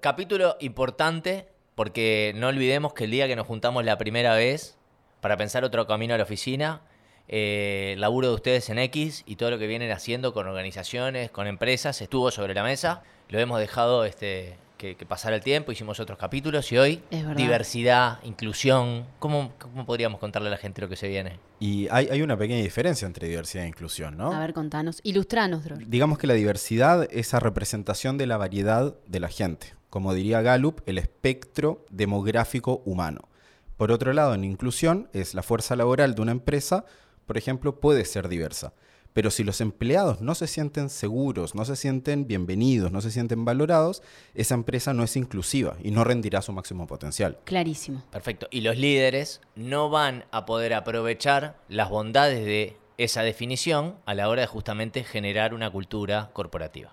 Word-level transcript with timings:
Capítulo 0.00 0.56
importante 0.60 1.48
porque 1.74 2.32
no 2.36 2.46
olvidemos 2.46 2.94
que 2.94 3.02
el 3.02 3.10
día 3.10 3.26
que 3.26 3.34
nos 3.34 3.48
juntamos 3.48 3.84
la 3.84 3.98
primera 3.98 4.36
vez 4.36 4.76
para 5.20 5.36
pensar 5.36 5.64
otro 5.64 5.88
camino 5.88 6.14
a 6.14 6.16
la 6.16 6.22
oficina, 6.22 6.82
eh, 7.26 7.94
el 7.94 8.00
laburo 8.00 8.28
de 8.28 8.34
ustedes 8.34 8.70
en 8.70 8.78
X 8.78 9.24
y 9.26 9.34
todo 9.34 9.50
lo 9.50 9.58
que 9.58 9.66
vienen 9.66 9.90
haciendo 9.90 10.32
con 10.32 10.46
organizaciones, 10.46 11.32
con 11.32 11.48
empresas, 11.48 12.00
estuvo 12.00 12.30
sobre 12.30 12.54
la 12.54 12.62
mesa. 12.62 13.02
Lo 13.28 13.40
hemos 13.40 13.58
dejado 13.58 14.04
este, 14.04 14.56
que, 14.76 14.94
pasar 15.06 15.32
el 15.32 15.42
tiempo, 15.42 15.72
hicimos 15.72 15.98
otros 15.98 16.16
capítulos 16.16 16.70
y 16.70 16.78
hoy 16.78 17.02
diversidad, 17.36 18.20
inclusión. 18.22 19.04
¿Cómo, 19.18 19.50
¿Cómo, 19.58 19.84
podríamos 19.84 20.20
contarle 20.20 20.46
a 20.46 20.52
la 20.52 20.58
gente 20.58 20.80
lo 20.80 20.88
que 20.88 20.94
se 20.94 21.08
viene? 21.08 21.40
Y 21.58 21.88
hay, 21.90 22.08
hay, 22.08 22.22
una 22.22 22.36
pequeña 22.36 22.62
diferencia 22.62 23.04
entre 23.04 23.26
diversidad 23.26 23.64
e 23.64 23.68
inclusión, 23.68 24.16
¿no? 24.16 24.32
A 24.32 24.38
ver, 24.38 24.52
contanos, 24.52 25.00
ilustranos, 25.02 25.64
Digamos 25.88 26.18
que 26.18 26.28
la 26.28 26.34
diversidad 26.34 27.02
es 27.02 27.26
esa 27.26 27.40
representación 27.40 28.16
de 28.16 28.28
la 28.28 28.36
variedad 28.36 28.94
de 29.08 29.20
la 29.20 29.28
gente, 29.28 29.74
como 29.90 30.14
diría 30.14 30.42
Gallup, 30.42 30.80
el 30.86 30.98
espectro 30.98 31.84
demográfico 31.90 32.82
humano. 32.84 33.28
Por 33.76 33.92
otro 33.92 34.12
lado, 34.12 34.34
en 34.34 34.44
inclusión 34.44 35.08
es 35.12 35.34
la 35.34 35.42
fuerza 35.42 35.76
laboral 35.76 36.14
de 36.14 36.22
una 36.22 36.32
empresa, 36.32 36.84
por 37.26 37.38
ejemplo, 37.38 37.80
puede 37.80 38.04
ser 38.04 38.28
diversa. 38.28 38.72
Pero 39.12 39.30
si 39.30 39.42
los 39.42 39.60
empleados 39.60 40.20
no 40.20 40.34
se 40.34 40.46
sienten 40.46 40.90
seguros, 40.90 41.54
no 41.54 41.64
se 41.64 41.76
sienten 41.76 42.26
bienvenidos, 42.26 42.92
no 42.92 43.00
se 43.00 43.10
sienten 43.10 43.44
valorados, 43.44 44.02
esa 44.34 44.54
empresa 44.54 44.92
no 44.94 45.02
es 45.02 45.16
inclusiva 45.16 45.76
y 45.82 45.90
no 45.90 46.04
rendirá 46.04 46.42
su 46.42 46.52
máximo 46.52 46.86
potencial. 46.86 47.38
Clarísimo. 47.44 48.02
Perfecto. 48.10 48.46
Y 48.50 48.60
los 48.60 48.76
líderes 48.76 49.40
no 49.56 49.90
van 49.90 50.24
a 50.30 50.44
poder 50.44 50.74
aprovechar 50.74 51.56
las 51.68 51.88
bondades 51.88 52.44
de 52.44 52.76
esa 52.98 53.22
definición 53.22 53.96
a 54.06 54.14
la 54.14 54.28
hora 54.28 54.42
de 54.42 54.48
justamente 54.48 55.04
generar 55.04 55.54
una 55.54 55.70
cultura 55.70 56.30
corporativa. 56.32 56.90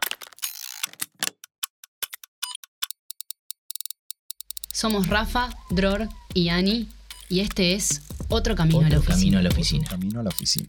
Somos 4.86 5.10
Rafa, 5.10 5.50
Dror 5.72 6.08
y 6.36 6.50
Ani 6.50 6.88
y 7.28 7.40
este 7.40 7.74
es 7.74 8.04
Otro 8.30 8.54
Camino, 8.54 8.86
a, 8.86 8.90
la 8.92 9.02
camino 9.02 9.40
a 9.40 9.42
la 9.42 9.50
Oficina. 9.50 9.88
camino 9.90 10.20
a 10.20 10.24
la 10.24 10.30
Oficina. 10.30 10.68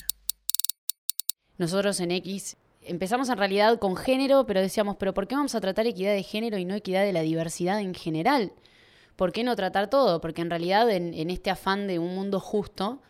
Nosotros 1.58 2.00
en 2.00 2.12
X 2.12 2.56
empezamos 2.80 3.28
en 3.28 3.36
realidad 3.36 3.78
con 3.78 3.94
género, 3.94 4.46
pero 4.46 4.62
decíamos, 4.62 4.96
pero 4.98 5.12
¿por 5.12 5.28
qué 5.28 5.34
vamos 5.34 5.54
a 5.54 5.60
tratar 5.60 5.86
equidad 5.86 6.14
de 6.14 6.22
género 6.22 6.56
y 6.56 6.64
no 6.64 6.74
equidad 6.74 7.02
de 7.02 7.12
la 7.12 7.20
diversidad 7.20 7.78
en 7.78 7.92
general? 7.92 8.52
¿Por 9.16 9.32
qué 9.32 9.44
no 9.44 9.54
tratar 9.54 9.90
todo? 9.90 10.22
Porque 10.22 10.40
en 10.40 10.48
realidad 10.48 10.90
en, 10.90 11.12
en 11.12 11.28
este 11.28 11.50
afán 11.50 11.86
de 11.86 11.98
un 11.98 12.14
mundo 12.14 12.40
justo, 12.40 13.02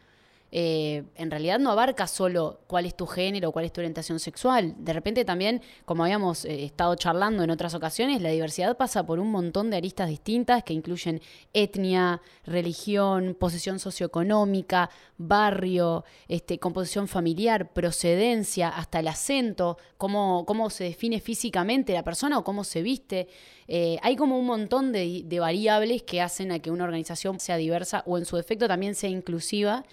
eh, 0.53 1.05
en 1.17 1.31
realidad 1.31 1.59
no 1.59 1.71
abarca 1.71 2.07
solo 2.07 2.61
cuál 2.67 2.87
es 2.87 2.97
tu 2.97 3.07
género, 3.07 3.53
cuál 3.53 3.65
es 3.65 3.73
tu 3.73 3.81
orientación 3.81 4.21
sexual. 4.21 4.75
De 4.79 4.93
repente 4.93 5.25
también, 5.25 5.61
como 5.85 6.05
habíamos 6.05 6.45
eh, 6.45 6.65
estado 6.65 6.95
charlando 6.95 7.43
en 7.43 7.51
otras 7.51 7.75
ocasiones, 7.75 8.23
la 8.23 8.31
diversidad 8.31 8.77
pasa 8.77 9.05
por 9.05 9.19
un 9.19 9.31
montón 9.31 9.71
de 9.71 9.77
aristas 9.77 10.09
distintas 10.09 10.63
que 10.63 10.73
incluyen 10.73 11.21
etnia, 11.53 12.23
religión, 12.45 13.37
posición 13.39 13.79
socioeconómica, 13.79 14.89
barrio, 15.19 16.05
este, 16.29 16.59
composición 16.59 17.09
familiar, 17.09 17.73
procedencia, 17.73 18.69
hasta 18.69 19.01
el 19.01 19.09
acento, 19.09 19.79
cómo, 19.99 20.45
cómo 20.47 20.71
se 20.71 20.85
define 20.85 21.21
físicamente 21.21 21.93
la 21.93 22.05
persona 22.05 22.39
o 22.39 22.45
cómo 22.45 22.65
se 22.65 22.83
viste. 22.83 23.29
Eh, 23.69 23.99
hay 24.03 24.17
como 24.17 24.39
un 24.39 24.47
montón 24.47 24.93
de, 24.93 25.25
variables 25.41 26.03
que 26.03 26.21
hacen 26.21 26.53
a 26.53 26.59
que 26.61 26.71
una 26.71 26.85
organización 26.85 27.41
sea 27.41 27.57
diversa 27.57 28.03
o 28.07 28.19
en 28.19 28.25
su 28.25 28.37
defecto 28.37 28.69
también 28.69 28.95
sea 28.95 29.11
inclusiva. 29.11 29.85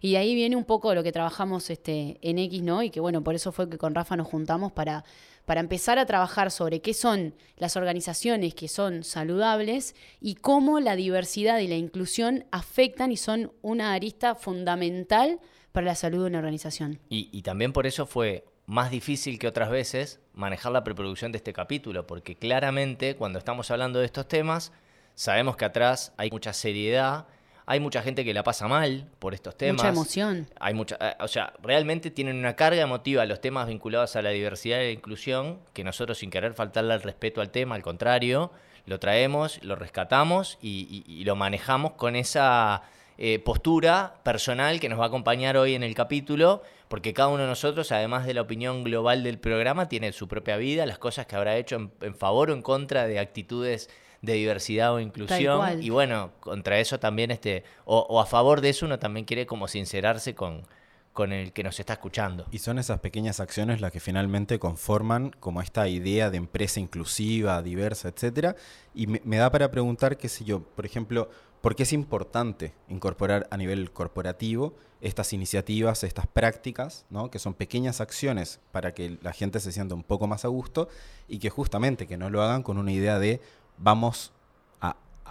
Y 0.00 0.16
ahí 0.16 0.34
viene 0.34 0.56
un 0.56 0.64
poco 0.64 0.94
lo 0.94 1.02
que 1.02 1.12
trabajamos 1.12 1.68
este, 1.70 2.18
en 2.22 2.38
X, 2.38 2.62
¿no? 2.62 2.82
Y 2.82 2.90
que 2.90 3.00
bueno, 3.00 3.22
por 3.22 3.34
eso 3.34 3.52
fue 3.52 3.68
que 3.68 3.78
con 3.78 3.94
Rafa 3.94 4.16
nos 4.16 4.26
juntamos 4.26 4.72
para, 4.72 5.04
para 5.44 5.60
empezar 5.60 5.98
a 5.98 6.06
trabajar 6.06 6.50
sobre 6.50 6.80
qué 6.80 6.94
son 6.94 7.34
las 7.56 7.76
organizaciones 7.76 8.54
que 8.54 8.68
son 8.68 9.04
saludables 9.04 9.94
y 10.20 10.36
cómo 10.36 10.80
la 10.80 10.96
diversidad 10.96 11.58
y 11.58 11.68
la 11.68 11.76
inclusión 11.76 12.46
afectan 12.50 13.12
y 13.12 13.16
son 13.16 13.52
una 13.60 13.92
arista 13.92 14.34
fundamental 14.34 15.38
para 15.72 15.86
la 15.86 15.94
salud 15.94 16.22
de 16.22 16.26
una 16.26 16.38
organización. 16.38 16.98
Y 17.08 17.42
también 17.42 17.72
por 17.72 17.86
eso 17.86 18.06
fue 18.06 18.44
más 18.70 18.90
difícil 18.90 19.38
que 19.38 19.48
otras 19.48 19.68
veces 19.68 20.20
manejar 20.40 20.72
la 20.72 20.82
preproducción 20.82 21.30
de 21.30 21.38
este 21.38 21.52
capítulo, 21.52 22.06
porque 22.06 22.34
claramente 22.34 23.14
cuando 23.16 23.38
estamos 23.38 23.70
hablando 23.70 24.00
de 24.00 24.06
estos 24.06 24.26
temas, 24.26 24.72
sabemos 25.14 25.56
que 25.56 25.64
atrás 25.64 26.12
hay 26.16 26.30
mucha 26.30 26.52
seriedad 26.52 27.26
hay 27.70 27.78
mucha 27.78 28.02
gente 28.02 28.24
que 28.24 28.34
la 28.34 28.42
pasa 28.42 28.66
mal 28.66 29.06
por 29.20 29.32
estos 29.32 29.56
temas. 29.56 29.76
Mucha 29.76 29.90
emoción. 29.90 30.48
Hay 30.58 30.74
mucha, 30.74 30.96
eh, 31.00 31.14
o 31.20 31.28
sea, 31.28 31.52
realmente 31.62 32.10
tienen 32.10 32.36
una 32.36 32.56
carga 32.56 32.82
emotiva 32.82 33.24
los 33.26 33.40
temas 33.40 33.68
vinculados 33.68 34.16
a 34.16 34.22
la 34.22 34.30
diversidad 34.30 34.80
y 34.80 34.86
la 34.86 34.90
inclusión, 34.90 35.60
que 35.72 35.84
nosotros 35.84 36.18
sin 36.18 36.30
querer 36.30 36.54
faltarle 36.54 36.94
el 36.94 37.00
respeto 37.00 37.40
al 37.40 37.50
tema, 37.50 37.76
al 37.76 37.82
contrario, 37.82 38.50
lo 38.86 38.98
traemos, 38.98 39.62
lo 39.62 39.76
rescatamos 39.76 40.58
y, 40.60 41.22
lo 41.24 41.36
manejamos 41.36 41.92
con 41.92 42.16
esa 42.16 42.82
eh, 43.22 43.38
postura 43.38 44.14
personal 44.22 44.80
que 44.80 44.88
nos 44.88 44.98
va 44.98 45.04
a 45.04 45.08
acompañar 45.08 45.58
hoy 45.58 45.74
en 45.74 45.82
el 45.82 45.94
capítulo, 45.94 46.62
porque 46.88 47.12
cada 47.12 47.28
uno 47.28 47.42
de 47.42 47.48
nosotros, 47.48 47.92
además 47.92 48.24
de 48.24 48.32
la 48.32 48.40
opinión 48.40 48.82
global 48.82 49.22
del 49.22 49.38
programa, 49.38 49.90
tiene 49.90 50.10
su 50.12 50.26
propia 50.26 50.56
vida, 50.56 50.86
las 50.86 50.98
cosas 50.98 51.26
que 51.26 51.36
habrá 51.36 51.58
hecho 51.58 51.90
en 52.00 52.14
favor 52.14 52.50
o 52.50 52.54
en 52.54 52.62
contra 52.62 53.06
de 53.06 53.18
actitudes 53.18 53.90
de 54.22 54.32
diversidad 54.32 54.94
o 54.94 55.00
inclusión. 55.00 55.82
Y 55.82 55.90
bueno, 55.90 56.32
contra 56.40 56.78
eso 56.78 56.98
también, 56.98 57.30
este, 57.30 57.62
o, 57.84 58.20
a 58.22 58.24
favor 58.24 58.62
de 58.62 58.70
eso, 58.70 58.86
uno 58.86 58.98
también 58.98 59.26
quiere 59.26 59.44
como 59.44 59.68
sincerarse 59.68 60.34
con, 60.34 60.66
con 61.12 61.32
el 61.32 61.52
que 61.52 61.62
nos 61.62 61.78
está 61.78 61.94
escuchando. 61.94 62.46
Y 62.50 62.58
son 62.58 62.78
esas 62.78 63.00
pequeñas 63.00 63.38
acciones 63.38 63.82
las 63.82 63.92
que 63.92 64.00
finalmente 64.00 64.58
conforman 64.58 65.30
como 65.40 65.60
esta 65.60 65.88
idea 65.88 66.30
de 66.30 66.38
empresa 66.38 66.80
inclusiva, 66.80 67.60
diversa, 67.60 68.08
etcétera. 68.08 68.56
Y 68.94 69.06
me, 69.06 69.20
me, 69.24 69.36
da 69.36 69.50
para 69.50 69.70
preguntar, 69.70 70.16
qué 70.16 70.30
sé 70.30 70.44
yo, 70.44 70.62
por 70.62 70.86
ejemplo, 70.86 71.28
¿por 71.60 71.76
qué 71.76 71.82
es 71.82 71.92
importante 71.92 72.72
incorporar 72.88 73.46
a 73.50 73.56
nivel 73.56 73.90
corporativo 73.90 74.74
estas 75.00 75.32
iniciativas, 75.32 76.04
estas 76.04 76.26
prácticas, 76.26 77.06
¿no? 77.10 77.30
que 77.30 77.38
son 77.38 77.54
pequeñas 77.54 78.00
acciones 78.00 78.60
para 78.72 78.92
que 78.92 79.18
la 79.22 79.32
gente 79.32 79.60
se 79.60 79.72
sienta 79.72 79.94
un 79.94 80.02
poco 80.02 80.26
más 80.26 80.44
a 80.44 80.48
gusto 80.48 80.88
y 81.28 81.38
que 81.38 81.50
justamente 81.50 82.06
que 82.06 82.16
no 82.16 82.30
lo 82.30 82.42
hagan 82.42 82.62
con 82.62 82.78
una 82.78 82.92
idea 82.92 83.18
de 83.18 83.40
vamos 83.78 84.32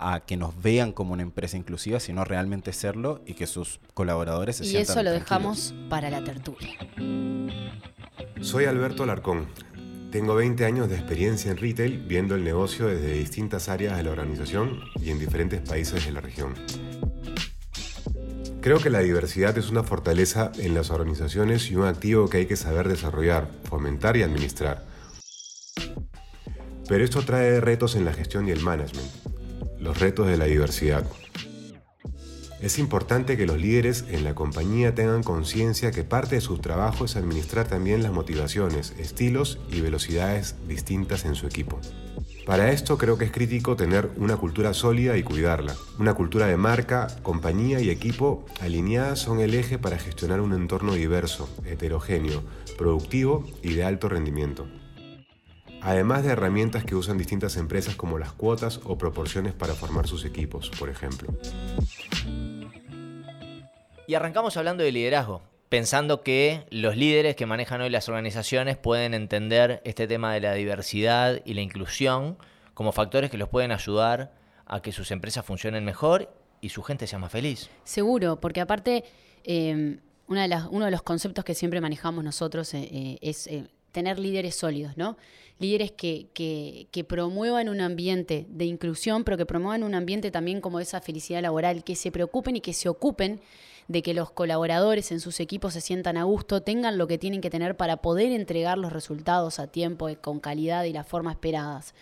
a, 0.02 0.22
que 0.22 0.38
nos 0.38 0.62
vean 0.62 0.94
como 0.94 1.12
una 1.12 1.24
empresa 1.24 1.58
inclusiva, 1.58 2.00
sino 2.00 2.24
realmente 2.24 2.72
serlo 2.72 3.20
y 3.26 3.34
que 3.34 3.46
sus 3.48 3.82
colaboradores 3.94 4.56
se 4.56 4.64
sientan 4.64 4.80
Y 4.80 4.92
eso 4.92 5.04
lo 5.04 5.12
dejamos 5.12 5.74
para 5.90 6.10
la 6.10 6.24
tertulia. 6.24 6.78
Soy 8.40 8.64
Alberto 8.64 9.04
Alarcón. 9.04 9.50
Tengo 10.12 10.34
20 10.34 10.66
años 10.66 10.90
de 10.90 10.96
experiencia 10.96 11.52
en 11.52 11.58
retail 11.58 12.00
viendo 12.00 12.34
el 12.34 12.44
negocio 12.44 12.88
desde 12.88 13.14
distintas 13.14 13.70
áreas 13.70 13.96
de 13.96 14.04
la 14.04 14.12
organización 14.12 14.80
y 15.00 15.12
en 15.12 15.20
diferentes 15.20 15.62
países 15.62 16.04
de 16.04 16.12
la 16.12 16.20
región. 16.20 16.56
Creo 18.60 18.80
que 18.80 18.90
la 18.90 19.00
diversidad 19.00 19.56
es 19.58 19.70
una 19.70 19.84
fortaleza 19.84 20.52
en 20.58 20.74
las 20.74 20.90
organizaciones 20.90 21.70
y 21.70 21.76
un 21.76 21.86
activo 21.86 22.28
que 22.28 22.38
hay 22.38 22.46
que 22.48 22.56
saber 22.56 22.88
desarrollar, 22.88 23.48
fomentar 23.66 24.18
y 24.18 24.24
administrar. 24.24 24.84
Pero 26.88 27.04
esto 27.04 27.22
trae 27.22 27.62
retos 27.62 27.96
en 27.96 28.04
la 28.04 28.14
gestión 28.14 28.48
y 28.48 28.52
el 28.52 28.62
management, 28.62 29.12
los 29.80 30.00
retos 30.00 30.28
de 30.28 30.38
la 30.38 30.46
diversidad. 30.46 31.06
Es 32.62 32.78
importante 32.78 33.38
que 33.38 33.46
los 33.46 33.58
líderes 33.58 34.04
en 34.10 34.26
la 34.26 34.36
compañía 34.36 34.94
tengan 34.94 35.24
conciencia 35.24 35.92
que 35.92 36.04
parte 36.04 36.36
de 36.36 36.42
su 36.42 36.58
trabajo 36.58 37.06
es 37.06 37.16
administrar 37.16 37.68
también 37.70 38.04
las 38.04 38.12
motivaciones, 38.12 38.94
estilos 39.00 39.60
y 39.72 39.80
velocidades 39.80 40.56
distintas 40.68 41.24
en 41.24 41.36
su 41.36 41.48
equipo. 41.48 41.80
Para 42.46 42.72
esto 42.72 42.98
creo 42.98 43.18
que 43.18 43.26
es 43.26 43.32
crítico 43.32 43.78
tener 43.78 44.10
una 44.18 44.36
cultura 44.36 44.74
sólida 44.74 45.16
y 45.16 45.24
cuidarla. 45.24 45.74
Una 46.00 46.16
cultura 46.16 46.48
de 46.48 46.58
marca, 46.58 47.08
compañía 47.24 47.80
y 47.80 47.90
equipo 47.90 48.46
alineadas 48.60 49.20
son 49.20 49.40
el 49.40 49.54
eje 49.54 49.78
para 49.78 49.98
gestionar 49.98 50.42
un 50.42 50.54
entorno 50.54 50.94
diverso, 50.94 51.50
heterogéneo, 51.64 52.44
productivo 52.78 53.46
y 53.64 53.74
de 53.74 53.86
alto 53.86 54.10
rendimiento 54.10 54.68
además 55.82 56.24
de 56.24 56.32
herramientas 56.32 56.84
que 56.84 56.96
usan 56.96 57.18
distintas 57.18 57.58
empresas 57.58 57.96
como 57.96 58.18
las 58.18 58.34
cuotas 58.34 58.82
o 58.84 58.98
proporciones 58.98 59.54
para 59.54 59.74
formar 59.74 60.08
sus 60.08 60.26
equipos, 60.26 60.70
por 60.78 60.90
ejemplo. 60.90 61.34
Y 64.10 64.16
arrancamos 64.16 64.58
hablando 64.58 64.84
de 64.84 64.92
liderazgo, 64.92 65.44
pensando 65.70 66.24
que 66.24 66.66
los 66.72 66.98
líderes 66.98 67.36
que 67.36 67.46
manejan 67.46 67.80
hoy 67.82 67.92
las 67.92 68.10
organizaciones 68.10 68.76
pueden 68.76 69.14
entender 69.14 69.84
este 69.86 70.08
tema 70.08 70.34
de 70.34 70.40
la 70.40 70.56
diversidad 70.56 71.40
y 71.46 71.54
la 71.54 71.62
inclusión 71.62 72.36
como 72.74 72.92
factores 72.92 73.30
que 73.30 73.38
los 73.38 73.50
pueden 73.50 73.72
ayudar 73.72 74.34
a 74.66 74.82
que 74.82 74.92
sus 74.92 75.12
empresas 75.12 75.46
funcionen 75.46 75.86
mejor 75.86 76.34
y 76.60 76.70
su 76.70 76.82
gente 76.82 77.06
sea 77.06 77.20
más 77.20 77.32
feliz. 77.32 77.70
Seguro, 77.84 78.40
porque 78.40 78.62
aparte, 78.62 79.04
eh, 79.44 80.00
de 80.28 80.58
uno 80.72 80.86
de 80.86 80.92
los 80.92 81.04
conceptos 81.04 81.46
que 81.46 81.54
siempre 81.54 81.80
manejamos 81.80 82.24
nosotros 82.24 82.74
eh, 82.74 82.90
eh, 82.92 83.20
es 83.22 83.48
tener 83.92 84.18
líderes 84.18 84.56
sólidos, 84.56 84.98
¿no? 84.98 85.18
Líderes 85.60 85.92
que, 85.92 86.30
que, 86.34 87.04
promuevan 87.04 87.70
un 87.70 87.80
ambiente 87.80 88.48
de 88.50 88.66
inclusión, 88.66 89.24
pero 89.24 89.38
que 89.38 89.46
promuevan 89.46 89.84
un 89.84 89.94
ambiente 89.94 90.32
también 90.32 90.62
como 90.62 90.80
esa 90.80 91.00
felicidad 91.00 91.44
laboral, 91.44 91.84
que 91.84 91.96
se 91.96 92.12
preocupen 92.12 92.56
y 92.56 92.62
que 92.62 92.74
se 92.74 92.90
ocupen 92.90 93.40
de 93.90 94.04
que 94.04 94.14
los 94.14 94.32
colaboradores 94.32 95.12
en 95.12 95.20
sus 95.20 95.40
equipos 95.40 95.74
se 95.74 95.82
sientan 95.82 96.16
a 96.16 96.24
gusto, 96.24 96.62
tengan 96.62 96.98
lo 96.98 97.08
que 97.08 97.18
tienen 97.18 97.42
que 97.42 97.50
tener 97.50 97.76
para 97.76 97.98
poder 97.98 98.32
entregar 98.32 98.78
los 98.78 98.94
resultados 98.94 99.60
a 99.60 99.68
tiempo, 99.68 100.08
con 100.22 100.40
calidad 100.40 100.84
y 100.86 100.94
la 100.94 101.04
forma 101.04 101.32
esperadas. 101.32 101.96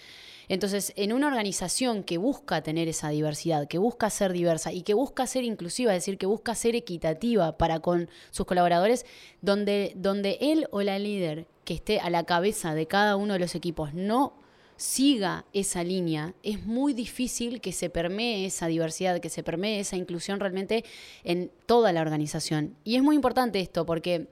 Entonces, 0.50 0.94
en 0.98 1.13
una 1.13 1.28
organización 1.28 2.04
que 2.04 2.18
busca 2.18 2.62
tener 2.62 2.89
esa 2.89 3.10
diversidad, 3.10 3.68
que 3.68 3.78
busca 3.78 4.10
ser 4.10 4.34
diversa 4.34 4.74
y 4.74 4.81
que 4.81 4.94
busca 4.94 5.28
ser 5.28 5.45
inclusiva, 5.45 5.94
es 5.94 6.04
decir, 6.04 6.18
que 6.18 6.25
busca 6.25 6.56
ser 6.56 6.75
equitativa 6.75 7.57
para 7.57 7.80
con 7.80 8.10
sus 8.31 8.45
colaboradores, 8.45 9.06
donde, 9.42 9.94
donde 9.95 10.38
él 10.42 10.68
o 10.72 10.81
la 10.81 11.00
líder 11.00 11.48
que 11.63 11.74
esté 11.74 12.00
a 12.01 12.10
la 12.10 12.25
cabeza 12.25 12.75
de 12.75 12.86
cada 12.86 13.16
uno 13.16 13.33
de 13.33 13.40
los 13.40 13.56
equipos 13.56 13.94
no 13.94 14.33
siga 14.77 15.45
esa 15.53 15.83
línea, 15.83 16.33
es 16.44 16.65
muy 16.65 16.94
difícil 16.94 17.59
que 17.62 17.71
se 17.71 17.89
permee 17.89 18.45
esa 18.45 18.68
diversidad, 18.68 19.19
que 19.19 19.29
se 19.29 19.44
permee 19.44 19.79
esa 19.79 19.97
inclusión 19.97 20.39
realmente 20.39 20.85
en 21.24 21.51
toda 21.65 21.91
la 21.91 22.01
organización. 22.01 22.75
Y 22.83 22.95
es 22.95 23.03
muy 23.03 23.15
importante 23.15 23.59
esto 23.59 23.85
porque 23.85 24.27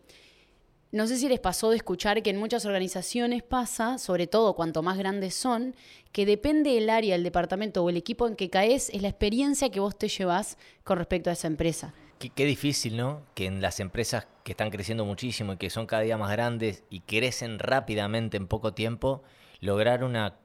no 0.92 1.08
sé 1.08 1.18
si 1.18 1.28
les 1.28 1.42
pasó 1.42 1.72
de 1.72 1.76
escuchar 1.76 2.24
que 2.24 2.30
en 2.30 2.38
muchas 2.38 2.66
organizaciones 2.66 3.44
pasa, 3.44 3.98
sobre 3.98 4.28
todo 4.28 4.56
cuanto 4.56 4.82
más 4.82 4.98
grandes 4.98 5.36
son, 5.36 5.76
que 6.14 6.26
depende 6.26 6.72
del 6.72 6.90
área, 6.90 7.16
el 7.16 7.24
departamento 7.24 7.84
o 7.84 7.90
el 7.90 7.98
equipo 7.98 8.28
en 8.28 8.38
que 8.38 8.50
caes, 8.50 8.90
es 8.94 9.02
la 9.02 9.10
experiencia 9.10 9.70
que 9.70 9.82
vos 9.82 9.98
te 9.98 10.08
llevas 10.08 10.58
con 10.86 10.98
respecto 10.98 11.30
a 11.30 11.34
esa 11.34 11.48
empresa. 11.48 11.94
Qué, 12.18 12.30
qué, 12.30 12.46
difícil, 12.46 12.96
¿no? 12.96 13.24
Que 13.34 13.46
en 13.46 13.62
las 13.62 13.82
empresas 13.82 14.26
que 14.46 14.54
están 14.54 14.70
creciendo 14.70 15.04
muchísimo 15.04 15.54
y 15.54 15.58
que 15.58 15.70
son 15.70 15.86
cada 15.86 16.04
día 16.04 16.18
más 16.18 16.32
grandes 16.32 16.84
y 16.90 17.02
crecen 17.02 17.60
rápidamente 17.60 18.38
en 18.38 18.48
poco 18.48 18.74
tiempo, 18.74 19.22
lograr 19.60 20.04
una 20.04 20.36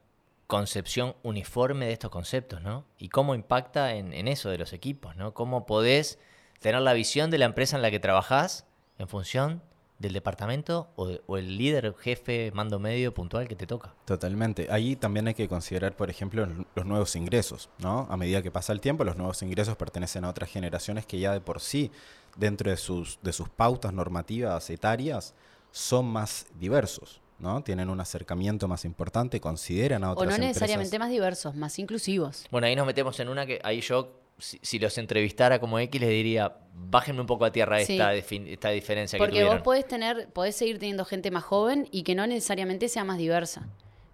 concepción 0.46 1.14
uniforme 1.22 1.86
de 1.86 1.92
estos 1.92 2.10
conceptos, 2.10 2.60
¿no? 2.60 2.84
Y 2.98 3.08
cómo 3.08 3.34
impacta 3.34 3.94
en, 3.94 4.28
eso 4.28 4.50
de 4.50 4.58
los 4.58 4.72
equipos, 4.72 5.16
¿no? 5.16 5.32
Cómo 5.32 5.64
podés 5.64 6.18
tener 6.58 6.82
la 6.82 6.92
visión 6.92 7.30
de 7.30 7.38
la 7.38 7.46
empresa 7.46 7.76
en 7.76 7.82
la 7.82 7.90
que 7.90 8.00
trabajás 8.00 8.66
en 8.98 9.08
función 9.08 9.62
del 10.00 10.12
departamento 10.12 10.88
o, 10.96 11.06
de, 11.06 11.22
o, 11.26 11.36
el 11.36 11.56
líder, 11.56 11.94
jefe, 11.94 12.50
mando 12.52 12.78
medio 12.78 13.14
puntual 13.14 13.46
que 13.46 13.54
te 13.54 13.66
toca. 13.66 13.94
Totalmente. 14.06 14.66
Ahí 14.70 14.96
también 14.96 15.28
hay 15.28 15.34
que 15.34 15.46
considerar, 15.46 15.94
por 15.94 16.10
ejemplo, 16.10 16.46
los 16.74 16.86
nuevos 16.86 17.14
ingresos, 17.16 17.70
¿no? 17.78 18.08
A 18.10 18.16
medida 18.16 18.42
que 18.42 18.50
pasa 18.50 18.72
el 18.72 18.80
tiempo, 18.80 19.04
los 19.04 19.16
nuevos 19.16 19.42
ingresos 19.42 19.76
pertenecen 19.76 20.24
a 20.24 20.30
otras 20.30 20.50
generaciones 20.50 21.06
que 21.06 21.20
ya 21.20 21.32
de 21.32 21.40
por 21.40 21.60
sí, 21.60 21.92
dentro 22.36 22.70
de 22.70 22.76
sus, 22.76 23.18
de 23.22 23.32
sus 23.32 23.48
pautas 23.50 23.92
normativas 23.92 24.68
etarias, 24.70 25.34
son 25.70 26.06
más 26.06 26.46
diversos. 26.58 27.20
¿No? 27.40 27.62
Tienen 27.62 27.90
un 27.90 28.00
acercamiento 28.00 28.68
más 28.68 28.84
importante, 28.84 29.40
consideran 29.40 30.04
a 30.04 30.12
otras 30.12 30.22
O 30.22 30.24
no 30.26 30.34
empresas. 30.34 30.48
necesariamente 30.62 30.98
más 30.98 31.10
diversos, 31.10 31.54
más 31.54 31.78
inclusivos. 31.78 32.46
Bueno, 32.50 32.66
ahí 32.66 32.76
nos 32.76 32.86
metemos 32.86 33.18
en 33.20 33.28
una 33.28 33.46
que 33.46 33.60
ahí 33.64 33.80
yo, 33.80 34.20
si, 34.38 34.58
si 34.62 34.78
los 34.78 34.96
entrevistara 34.98 35.58
como 35.60 35.78
X, 35.78 36.00
les 36.00 36.10
diría, 36.10 36.56
bájenme 36.74 37.20
un 37.20 37.26
poco 37.26 37.44
a 37.44 37.52
tierra 37.52 37.78
Sí. 37.84 37.98
esta, 38.00 38.70
diferencia 38.70 39.18
Porque 39.18 39.32
que 39.32 39.38
tuvieron. 39.40 39.56
vos 39.58 39.64
podés 39.64 39.86
tener, 39.88 40.28
podés 40.32 40.56
seguir 40.56 40.78
teniendo 40.78 41.04
gente 41.04 41.30
más 41.30 41.44
joven 41.44 41.88
y 41.90 42.02
que 42.02 42.14
no 42.14 42.26
necesariamente 42.26 42.88
sea 42.88 43.04
más 43.04 43.18
diversa, 43.18 43.66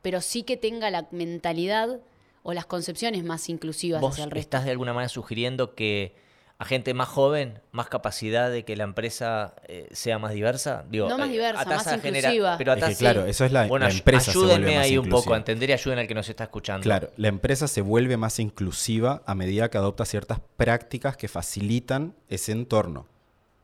pero 0.02 0.20
sí 0.20 0.42
que 0.42 0.56
tenga 0.56 0.90
la 0.90 1.06
mentalidad 1.10 2.00
o 2.42 2.52
las 2.54 2.66
concepciones 2.66 3.24
más 3.24 3.48
inclusivas 3.48 4.00
¿Vos 4.00 4.12
hacia 4.14 4.24
el 4.24 4.30
resto. 4.30 4.40
estás 4.46 4.64
de 4.64 4.70
alguna 4.70 4.92
manera 4.92 5.08
sugiriendo 5.08 5.74
que 5.74 6.14
a 6.58 6.64
gente 6.64 6.94
más 6.94 7.08
joven, 7.08 7.60
más 7.70 7.88
capacidad 7.88 8.50
de 8.50 8.64
que 8.64 8.76
la 8.76 8.84
empresa 8.84 9.54
eh, 9.68 9.88
sea 9.92 10.18
más 10.18 10.32
diversa? 10.32 10.84
Digo, 10.88 11.08
No 11.08 11.18
más 11.18 11.28
eh, 11.28 11.32
diversa, 11.32 11.60
a 11.62 11.64
más 11.66 11.84
tasa 11.84 11.98
genera- 11.98 12.28
inclusiva. 12.28 12.56
pero 12.56 12.72
a 12.72 12.74
Es 12.76 12.80
que 12.82 12.88
tasa- 12.90 12.98
claro, 12.98 13.26
eso 13.26 13.44
es 13.44 13.52
la- 13.52 13.66
bueno, 13.66 13.86
la 13.86 13.92
empresa 13.92 14.24
se 14.24 14.30
Ayúdenme 14.30 14.54
vuelve 14.64 14.76
más 14.76 14.84
ahí 14.84 14.96
un 14.98 15.04
poco 15.04 15.16
inclusiva. 15.18 15.36
a 15.36 15.38
entender 15.38 15.70
y 15.70 15.72
ayuden 15.74 15.98
al 15.98 16.06
que 16.08 16.14
nos 16.14 16.28
está 16.28 16.44
escuchando. 16.44 16.82
Claro, 16.82 17.10
la 17.16 17.28
empresa 17.28 17.68
se 17.68 17.82
vuelve 17.82 18.16
más 18.16 18.38
inclusiva 18.38 19.22
a 19.26 19.34
medida 19.34 19.68
que 19.70 19.76
adopta 19.78 20.04
ciertas 20.06 20.40
prácticas 20.56 21.16
que 21.18 21.28
facilitan 21.28 22.14
ese 22.30 22.52
entorno. 22.52 23.06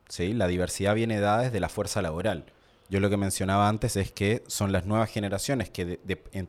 ¿sí? 0.09 0.33
La 0.33 0.45
diversidad 0.47 0.93
viene 0.93 1.19
dada 1.19 1.41
desde 1.43 1.59
la 1.59 1.69
fuerza 1.69 2.01
laboral. 2.03 2.45
Yo 2.93 2.99
lo 2.99 3.09
que 3.09 3.17
mencionaba 3.17 3.69
antes 3.69 3.95
es 3.95 4.11
que 4.11 4.43
son 4.45 4.71
las 4.71 4.85
nuevas 4.85 5.09
generaciones 5.09 5.71
que 5.71 5.97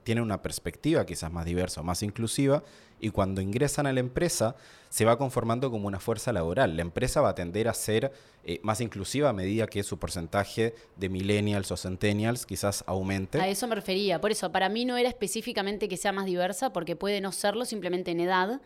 tienen 0.02 0.22
una 0.22 0.42
perspectiva 0.42 1.06
quizás 1.06 1.32
más 1.32 1.46
diversa 1.46 1.80
o 1.80 1.84
más 1.84 2.02
inclusiva 2.02 2.62
y 3.00 3.08
cuando 3.08 3.40
ingresan 3.40 3.86
a 3.86 3.94
la 3.94 4.00
empresa 4.00 4.54
se 4.90 5.06
va 5.06 5.16
conformando 5.16 5.70
como 5.70 5.88
una 5.88 6.00
fuerza 6.00 6.34
laboral. 6.34 6.76
La 6.76 6.82
empresa 6.82 7.22
va 7.22 7.30
a 7.30 7.34
tender 7.34 7.66
a 7.66 7.72
ser 7.72 8.12
eh, 8.44 8.60
más 8.62 8.82
inclusiva 8.82 9.30
a 9.30 9.32
medida 9.32 9.66
que 9.66 9.82
su 9.82 9.98
porcentaje 9.98 10.74
de 10.96 11.08
millennials 11.08 11.72
o 11.72 11.78
centennials 11.78 12.44
quizás 12.44 12.84
aumente. 12.86 13.40
A 13.40 13.48
eso 13.48 13.66
me 13.66 13.74
refería. 13.74 14.20
Por 14.20 14.30
eso, 14.30 14.52
para 14.52 14.68
mí 14.68 14.84
no 14.84 14.98
era 14.98 15.08
específicamente 15.08 15.88
que 15.88 15.96
sea 15.96 16.12
más 16.12 16.26
diversa, 16.26 16.74
porque 16.74 16.94
puede 16.94 17.22
no 17.22 17.32
serlo 17.32 17.64
simplemente 17.64 18.10
en 18.10 18.20
edad, 18.20 18.60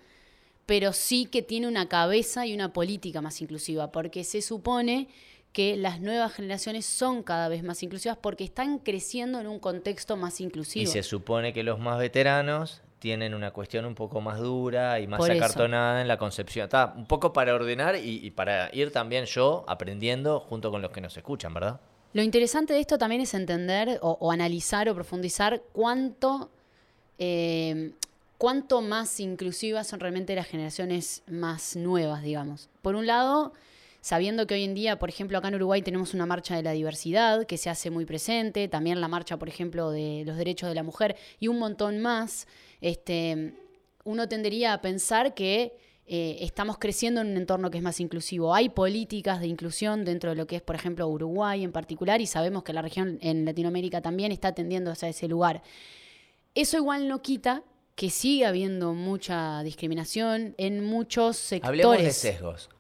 pero 0.67 0.93
sí 0.93 1.27
que 1.27 1.43
tiene 1.43 1.69
una 1.69 1.89
cabeza 1.89 2.45
y 2.45 2.55
una 2.55 2.73
política 2.73 3.23
más 3.23 3.41
inclusiva, 3.41 3.93
porque 3.93 4.25
se 4.25 4.43
supone 4.43 5.07
que 5.53 5.77
las 5.77 6.01
nuevas 6.01 6.33
generaciones 6.35 6.87
son 6.87 7.23
cada 7.23 7.49
vez 7.49 7.63
más 7.65 7.83
inclusivas 7.83 8.19
porque 8.21 8.45
están 8.45 8.79
creciendo 8.79 9.41
en 9.41 9.47
un 9.47 9.59
contexto 9.59 10.17
más 10.17 10.41
Y 10.41 10.45
inclusivo. 10.45 10.91
se 10.91 11.03
supone 11.03 11.53
que 11.53 11.63
los 11.63 11.79
más 11.79 11.99
veteranos 11.99 12.83
tienen 12.99 13.33
una 13.35 13.53
cuestión 13.53 13.85
un 13.85 13.95
poco 13.95 14.21
más 14.21 14.39
dura 14.41 14.99
y 15.01 15.07
más 15.07 15.19
Por 15.19 15.31
eso. 15.31 15.43
acartonada 15.43 16.01
en 16.01 16.09
la 16.09 16.17
concepción. 16.19 16.65
Está 16.65 16.93
un 16.97 17.07
poco 17.07 17.33
para 17.33 17.55
ordenar 17.55 17.97
y, 17.97 18.25
y 18.25 18.31
para 18.31 18.71
ir 18.75 18.93
también 18.93 19.25
yo 19.25 19.65
aprendiendo 19.69 20.41
junto 20.41 20.71
con 20.71 20.83
los 20.83 20.91
que 20.91 21.01
nos 21.01 21.17
escuchan, 21.17 21.55
¿verdad? 21.55 21.81
Lo 22.13 22.23
interesante 22.23 22.73
de 22.73 22.81
esto 22.81 22.99
también 22.99 23.21
es 23.21 23.35
entender 23.35 23.99
o, 24.03 24.17
o 24.21 24.33
analizar 24.33 24.89
o 24.89 24.95
profundizar 24.95 25.63
cuánto, 25.73 26.51
eh, 27.19 27.93
cuánto 28.37 28.81
más 28.81 29.21
inclusivas 29.21 29.87
son 29.87 30.01
realmente 30.01 30.35
las 30.35 30.47
generaciones 30.47 31.23
más 31.29 31.77
nuevas, 31.77 32.23
digamos. 32.23 32.69
Por 32.83 32.95
un 32.97 33.07
lado, 33.07 33.53
sabiendo 34.01 34.47
que 34.47 34.55
hoy 34.55 34.65
en 34.65 34.75
día, 34.75 34.99
por 34.99 35.09
ejemplo, 35.09 35.39
acá 35.39 35.49
en 35.49 35.57
Uruguay 35.57 35.83
tenemos 35.83 36.15
una 36.15 36.27
marcha 36.27 36.57
de 36.57 36.63
la 36.63 36.73
diversidad 36.73 37.47
que 37.47 37.57
se 37.57 37.71
hace 37.71 37.91
muy 37.91 38.05
presente, 38.05 38.69
también 38.69 39.01
la 39.01 39.09
marcha, 39.09 39.39
por 39.39 39.49
ejemplo, 39.49 39.91
de 39.91 40.25
los 40.27 40.37
derechos 40.37 40.69
de 40.69 40.75
la 40.75 40.83
mujer 40.83 41.17
y 41.41 41.49
un 41.49 41.59
montón 41.59 41.99
más, 41.99 42.47
este, 42.81 43.55
uno 44.05 44.29
tendería 44.29 44.73
a 44.73 44.81
pensar 44.81 45.35
que 45.35 45.77
eh, 46.07 46.39
estamos 46.41 46.79
creciendo 46.79 47.21
en 47.21 47.33
un 47.33 47.37
entorno 47.37 47.71
que 47.71 47.77
es 47.77 47.85
más 47.85 48.01
inclusivo. 48.01 48.55
Hay 48.55 48.71
políticas 48.71 49.41
de 49.41 49.47
inclusión 49.47 50.07
dentro 50.07 50.31
de 50.31 50.37
lo 50.37 50.47
que 50.47 50.57
es, 50.57 50.63
por 50.63 50.75
ejemplo, 50.75 51.07
Uruguay 51.07 51.63
en 51.63 51.73
particular, 51.73 52.21
y 52.23 52.27
sabemos 52.27 52.63
que 52.63 52.73
la 52.73 52.81
región 52.81 53.19
en 53.21 53.45
Latinoamérica 53.45 54.01
también 54.01 54.33
está 54.33 54.53
tendiendo 54.53 54.91
hacia 54.91 55.09
ese 55.09 55.29
lugar. 55.29 55.63
Eso 56.55 56.79
igual 56.79 57.09
no 57.09 57.21
quita 57.21 57.63
que 57.95 58.09
sigue 58.09 58.47
habiendo 58.47 58.95
mucha 58.95 59.63
discriminación 59.63 60.55
en 60.57 60.83
muchos 60.83 61.37
sectores. 61.37 61.85
Hablemos 61.85 61.99
de 61.99 62.13
sesgos. 62.13 62.71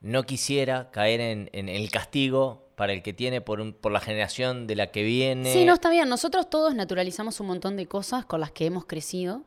No 0.00 0.24
quisiera 0.24 0.90
caer 0.90 1.20
en, 1.20 1.68
el 1.68 1.90
castigo 1.90 2.68
para 2.76 2.92
el 2.92 3.02
que 3.02 3.12
tiene 3.12 3.40
por, 3.40 3.60
un- 3.60 3.72
por 3.72 3.90
la 3.92 4.00
generación 4.00 4.66
de 4.66 4.76
la 4.76 4.90
que 4.92 5.02
viene. 5.02 5.52
Sí, 5.52 5.64
no 5.64 5.74
está 5.74 5.90
bien. 5.90 6.08
Nosotros 6.08 6.48
todos 6.50 6.74
naturalizamos 6.74 7.40
un 7.40 7.46
montón 7.48 7.76
de 7.76 7.86
cosas 7.86 8.24
con 8.24 8.40
las 8.40 8.50
que 8.52 8.66
hemos 8.66 8.84
crecido 8.84 9.44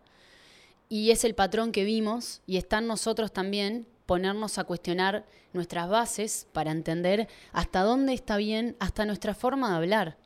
y 0.89 1.11
es 1.11 1.23
el 1.23 1.35
patrón 1.35 1.71
que 1.71 1.83
vimos 1.83 2.41
y 2.47 2.57
está 2.57 2.79
en 2.79 2.87
nosotros 2.87 3.31
también 3.31 3.87
ponernos 4.07 4.57
a 4.57 4.63
cuestionar 4.63 5.25
nuestras 5.53 5.87
bases 5.87 6.47
para 6.51 6.71
entender 6.71 7.27
hasta 7.51 7.81
dónde 7.81 8.13
está 8.13 8.37
bien, 8.37 8.75
hasta 8.79 9.05
nuestra 9.05 9.35
forma 9.35 9.69
de 9.69 9.75
hablar. 9.77 10.17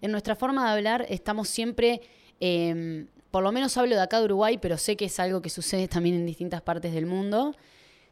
En 0.00 0.10
nuestra 0.10 0.34
forma 0.34 0.64
de 0.66 0.72
hablar 0.72 1.06
estamos 1.08 1.48
siempre, 1.48 2.00
eh, 2.40 3.06
por 3.30 3.44
lo 3.44 3.52
menos 3.52 3.76
hablo 3.76 3.94
de 3.94 4.02
acá 4.02 4.18
de 4.18 4.24
Uruguay, 4.24 4.58
pero 4.60 4.76
sé 4.78 4.96
que 4.96 5.04
es 5.04 5.20
algo 5.20 5.40
que 5.40 5.50
sucede 5.50 5.86
también 5.86 6.16
en 6.16 6.26
distintas 6.26 6.60
partes 6.62 6.92
del 6.92 7.06
mundo. 7.06 7.54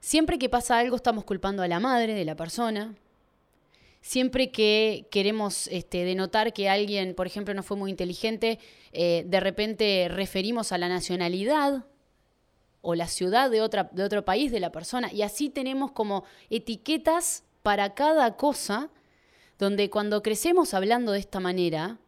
Siempre 0.00 0.38
que 0.38 0.48
pasa 0.48 0.78
algo 0.78 0.96
estamos 0.96 1.24
culpando 1.24 1.62
a 1.62 1.68
la 1.68 1.80
madre 1.80 2.14
de 2.14 2.24
la 2.24 2.36
persona, 2.36 2.94
Siempre 4.00 4.50
que 4.50 5.06
queremos 5.10 5.66
este, 5.68 6.04
denotar 6.04 6.52
que 6.52 6.68
alguien, 6.68 7.14
por 7.14 7.26
ejemplo, 7.26 7.52
no 7.52 7.62
fue 7.62 7.76
muy 7.76 7.90
inteligente, 7.90 8.58
eh, 8.92 9.24
de 9.26 9.40
repente 9.40 10.08
referimos 10.08 10.72
a 10.72 10.78
la 10.78 10.88
nacionalidad 10.88 11.84
o 12.80 12.94
la 12.94 13.08
ciudad 13.08 13.50
de, 13.50 13.58
de 13.58 14.02
otro 14.04 14.24
país 14.24 14.52
de 14.52 14.60
la 14.60 14.70
persona. 14.70 15.12
Y 15.12 15.22
así 15.22 15.50
tenemos 15.50 15.90
como 15.90 16.24
etiquetas 16.48 17.44
para 17.62 17.94
cada 17.94 18.36
cosa, 18.36 18.88
donde 19.58 19.90
cuando 19.90 20.22
crecemos 20.22 20.74
hablando 20.74 21.12
de 21.12 21.18
esta 21.18 21.40
manera, 21.40 21.98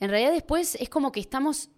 en 0.00 0.08
realidad 0.08 0.32
después 0.32 0.76
es 0.76 0.88
como 0.88 1.12
que 1.12 1.20
estamos 1.20 1.68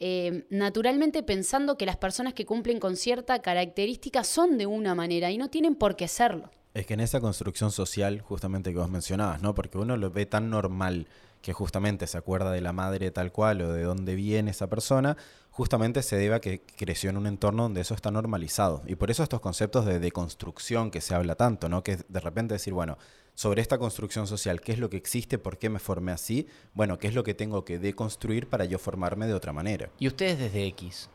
eh, 0.00 0.46
naturalmente 0.50 1.22
pensando 1.22 1.76
que 1.76 1.86
las 1.86 1.96
personas 1.96 2.34
que 2.34 2.46
cumplen 2.46 2.78
con 2.78 2.96
cierta 2.96 3.40
característica 3.40 4.24
son 4.24 4.58
de 4.58 4.66
una 4.66 4.94
manera 4.94 5.30
y 5.30 5.38
no 5.38 5.48
tienen 5.50 5.74
por 5.74 5.96
qué 5.96 6.08
serlo. 6.08 6.50
Es 6.74 6.86
que 6.86 6.94
en 6.94 7.00
esa 7.00 7.20
construcción 7.20 7.72
social, 7.72 8.20
justamente 8.20 8.72
que 8.72 8.78
vos 8.78 8.90
mencionabas, 8.90 9.42
¿no? 9.42 9.54
Porque 9.54 9.78
uno 9.78 9.96
lo 9.96 10.10
ve 10.10 10.26
tan 10.26 10.50
normal 10.50 11.08
que 11.42 11.52
justamente 11.52 12.06
se 12.06 12.18
acuerda 12.18 12.52
de 12.52 12.60
la 12.60 12.72
madre 12.72 13.10
tal 13.10 13.32
cual 13.32 13.62
o 13.62 13.72
de 13.72 13.82
dónde 13.82 14.14
viene 14.14 14.50
esa 14.50 14.68
persona, 14.68 15.16
justamente 15.50 16.02
se 16.02 16.16
debe 16.16 16.36
a 16.36 16.40
que 16.40 16.60
creció 16.76 17.10
en 17.10 17.16
un 17.16 17.26
entorno 17.26 17.64
donde 17.64 17.80
eso 17.80 17.94
está 17.94 18.10
normalizado. 18.10 18.82
Y 18.86 18.96
por 18.96 19.10
eso 19.10 19.22
estos 19.22 19.40
conceptos 19.40 19.86
de 19.86 19.98
deconstrucción 19.98 20.90
que 20.90 21.00
se 21.00 21.14
habla 21.14 21.34
tanto, 21.34 21.68
¿no? 21.68 21.82
Que 21.82 21.98
de 22.08 22.20
repente 22.20 22.54
decir, 22.54 22.72
bueno, 22.72 22.98
sobre 23.38 23.62
esta 23.62 23.78
construcción 23.78 24.26
social, 24.26 24.60
¿qué 24.60 24.72
es 24.72 24.80
lo 24.80 24.90
que 24.90 24.96
existe? 24.96 25.38
¿Por 25.38 25.58
qué 25.58 25.68
me 25.68 25.78
formé 25.78 26.10
así? 26.10 26.48
Bueno, 26.74 26.98
¿qué 26.98 27.06
es 27.06 27.14
lo 27.14 27.22
que 27.22 27.34
tengo 27.34 27.64
que 27.64 27.78
deconstruir 27.78 28.48
para 28.48 28.64
yo 28.64 28.80
formarme 28.80 29.28
de 29.28 29.34
otra 29.34 29.52
manera? 29.52 29.90
Y 30.00 30.08
ustedes 30.08 30.40
desde 30.40 30.66
X, 30.66 31.08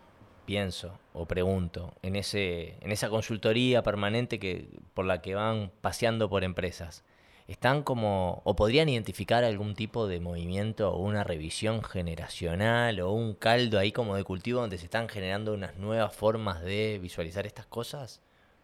pienso 0.46 0.98
o 1.12 1.26
pregunto, 1.26 1.94
en, 2.02 2.16
ese, 2.16 2.78
en 2.80 2.94
esa 2.94 3.10
consultoría 3.10 3.84
permanente 3.84 4.40
que, 4.40 4.70
por 4.94 5.04
la 5.04 5.22
que 5.22 5.36
van 5.36 5.74
paseando 5.82 6.30
por 6.30 6.46
empresas, 6.46 7.04
están 7.50 7.84
como, 7.84 8.42
o 8.46 8.56
podrían 8.56 8.88
identificar 8.88 9.44
algún 9.44 9.76
tipo 9.76 10.08
de 10.08 10.22
movimiento 10.22 10.94
o 10.94 11.02
una 11.02 11.26
revisión 11.26 11.84
generacional 11.84 13.02
o 13.02 13.12
un 13.12 13.34
caldo 13.34 13.80
ahí 13.80 13.92
como 13.92 14.16
de 14.16 14.24
cultivo 14.24 14.62
donde 14.62 14.78
se 14.78 14.86
están 14.86 15.10
generando 15.10 15.54
unas 15.54 15.76
nuevas 15.76 16.16
formas 16.16 16.64
de 16.64 17.00
visualizar 17.02 17.46
estas 17.46 17.66
cosas? 17.66 18.22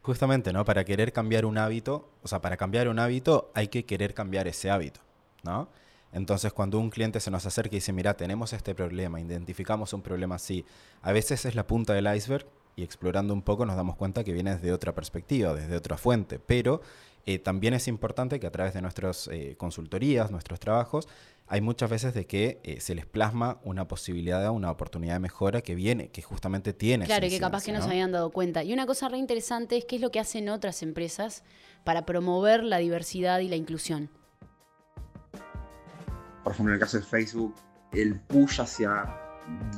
Justamente, 0.09 0.51
¿no? 0.51 0.65
Para 0.65 0.85
querer 0.85 1.13
cambiar 1.13 1.45
un 1.45 1.59
hábito, 1.59 2.09
o 2.23 2.27
sea, 2.27 2.41
para 2.41 2.57
cambiar 2.57 2.87
un 2.87 2.97
hábito 2.97 3.51
hay 3.53 3.67
que 3.67 3.85
querer 3.85 4.15
cambiar 4.15 4.47
ese 4.47 4.71
hábito, 4.71 5.01
¿no? 5.43 5.69
Entonces, 6.11 6.51
cuando 6.51 6.79
un 6.79 6.89
cliente 6.89 7.19
se 7.19 7.29
nos 7.29 7.45
acerca 7.45 7.75
y 7.75 7.77
dice, 7.77 7.93
mira, 7.93 8.15
tenemos 8.15 8.51
este 8.53 8.73
problema, 8.73 9.21
identificamos 9.21 9.93
un 9.93 10.01
problema 10.01 10.33
así, 10.33 10.65
a 11.03 11.11
veces 11.11 11.45
es 11.45 11.53
la 11.53 11.67
punta 11.67 11.93
del 11.93 12.11
iceberg 12.11 12.47
y 12.75 12.81
explorando 12.81 13.35
un 13.35 13.43
poco 13.43 13.67
nos 13.67 13.75
damos 13.75 13.97
cuenta 13.97 14.23
que 14.23 14.33
viene 14.33 14.55
desde 14.55 14.73
otra 14.73 14.95
perspectiva, 14.95 15.53
desde 15.53 15.75
otra 15.75 15.95
fuente, 15.95 16.39
pero 16.39 16.81
eh, 17.27 17.37
también 17.37 17.75
es 17.75 17.87
importante 17.87 18.39
que 18.39 18.47
a 18.47 18.51
través 18.51 18.73
de 18.73 18.81
nuestras 18.81 19.27
eh, 19.31 19.53
consultorías, 19.59 20.31
nuestros 20.31 20.59
trabajos, 20.59 21.07
hay 21.51 21.61
muchas 21.61 21.89
veces 21.89 22.13
de 22.13 22.27
que 22.27 22.61
eh, 22.63 22.79
se 22.79 22.93
les 22.93 23.07
plasma 23.07 23.59
una 23.63 23.87
posibilidad, 23.87 24.47
una 24.51 24.69
oportunidad 24.69 25.15
de 25.15 25.19
mejora 25.19 25.61
que 25.61 25.73
viene, 25.73 26.09
que 26.09 26.21
justamente 26.21 26.73
tiene. 26.73 27.05
Claro, 27.05 27.25
y 27.25 27.29
que 27.31 27.39
capaz 27.39 27.63
que 27.63 27.71
no, 27.71 27.81
se 27.81 27.89
habían 27.89 28.11
dado 28.11 28.29
cuenta. 28.29 28.63
Y 28.63 28.71
una 28.71 28.85
cosa 28.85 29.09
re 29.09 29.17
interesante 29.17 29.75
es 29.75 29.85
qué 29.85 29.95
es 29.95 30.01
lo 30.01 30.11
que 30.11 30.19
hacen 30.19 30.47
otras 30.49 30.83
empresas 30.83 31.43
para 31.83 32.05
promover 32.05 32.63
la 32.63 32.77
diversidad 32.77 33.39
y 33.39 33.47
la 33.47 33.55
inclusión. 33.55 34.11
Por 36.43 36.53
ejemplo, 36.53 36.71
en 36.71 36.75
el 36.75 36.79
caso 36.79 36.97
de 36.97 37.03
Facebook, 37.03 37.55
el 37.93 38.19
push 38.21 38.61
hacia 38.61 39.17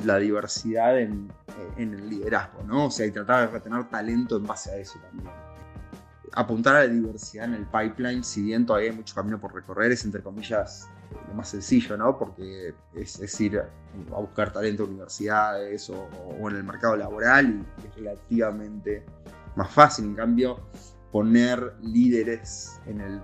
la 0.04 0.18
diversidad 0.18 1.00
en, 1.00 1.32
en 1.78 1.94
el 1.94 2.10
liderazgo, 2.10 2.64
¿no? 2.64 2.88
O 2.88 2.92
sea, 2.92 3.06
y 3.06 3.12
tratar 3.12 3.48
de 3.48 3.54
retener 3.54 3.90
talento 3.90 4.36
en 4.36 4.46
base 4.46 4.72
a 4.72 4.78
eso 4.78 5.00
también 5.00 5.51
apuntar 6.34 6.76
a 6.76 6.80
la 6.86 6.88
diversidad 6.88 7.46
en 7.46 7.56
el 7.56 7.66
pipeline, 7.66 8.24
si 8.24 8.42
bien 8.42 8.66
todavía 8.66 8.92
hay 8.92 8.96
mucho 8.96 9.16
camino 9.16 9.40
por 9.40 9.54
recorrer, 9.54 9.92
es 9.92 10.06
entre 10.06 10.22
comillas 10.22 10.90
lo 11.28 11.34
más 11.34 11.50
sencillo, 11.50 11.98
¿no? 11.98 12.18
Porque 12.18 12.74
es, 12.96 13.42
ir 13.42 13.60
a 13.60 14.20
buscar 14.20 14.54
talento 14.54 14.84
en 14.84 14.92
universidades 14.92 15.90
o, 15.90 16.08
en 16.50 16.56
el 16.56 16.64
mercado 16.64 16.96
laboral 16.96 17.66
y 17.84 17.88
es 17.88 17.96
relativamente 17.96 19.04
más 19.56 19.70
fácil. 19.70 20.06
En 20.06 20.16
cambio, 20.16 20.60
poner 21.12 21.76
líderes 21.82 22.80
en 22.86 23.02
el 23.02 23.22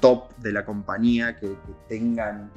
top 0.00 0.34
de 0.38 0.52
la 0.52 0.64
compañía 0.64 1.38
que, 1.38 1.56
tengan 1.88 2.50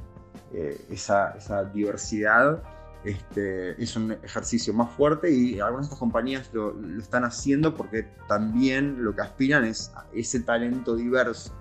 eh, 0.53 0.79
esa 0.89 1.63
diversidad 1.74 2.63
este, 3.03 3.82
es 3.82 3.96
un 3.96 4.12
ejercicio 4.12 4.74
más 4.74 4.91
fuerte 4.91 5.32
y 5.32 5.60
algunas 5.60 5.86
de 5.86 5.88
estas 5.88 6.00
compañías 6.00 6.50
lo, 6.53 6.75
están 7.00 7.24
haciendo 7.24 7.75
porque 7.75 8.03
también 8.27 9.03
lo 9.03 9.15
que 9.15 9.22
aspiran 9.22 9.63
es 9.63 9.91
a 9.96 10.06
ese 10.13 10.41
talento 10.41 10.96
diverso 10.96 11.53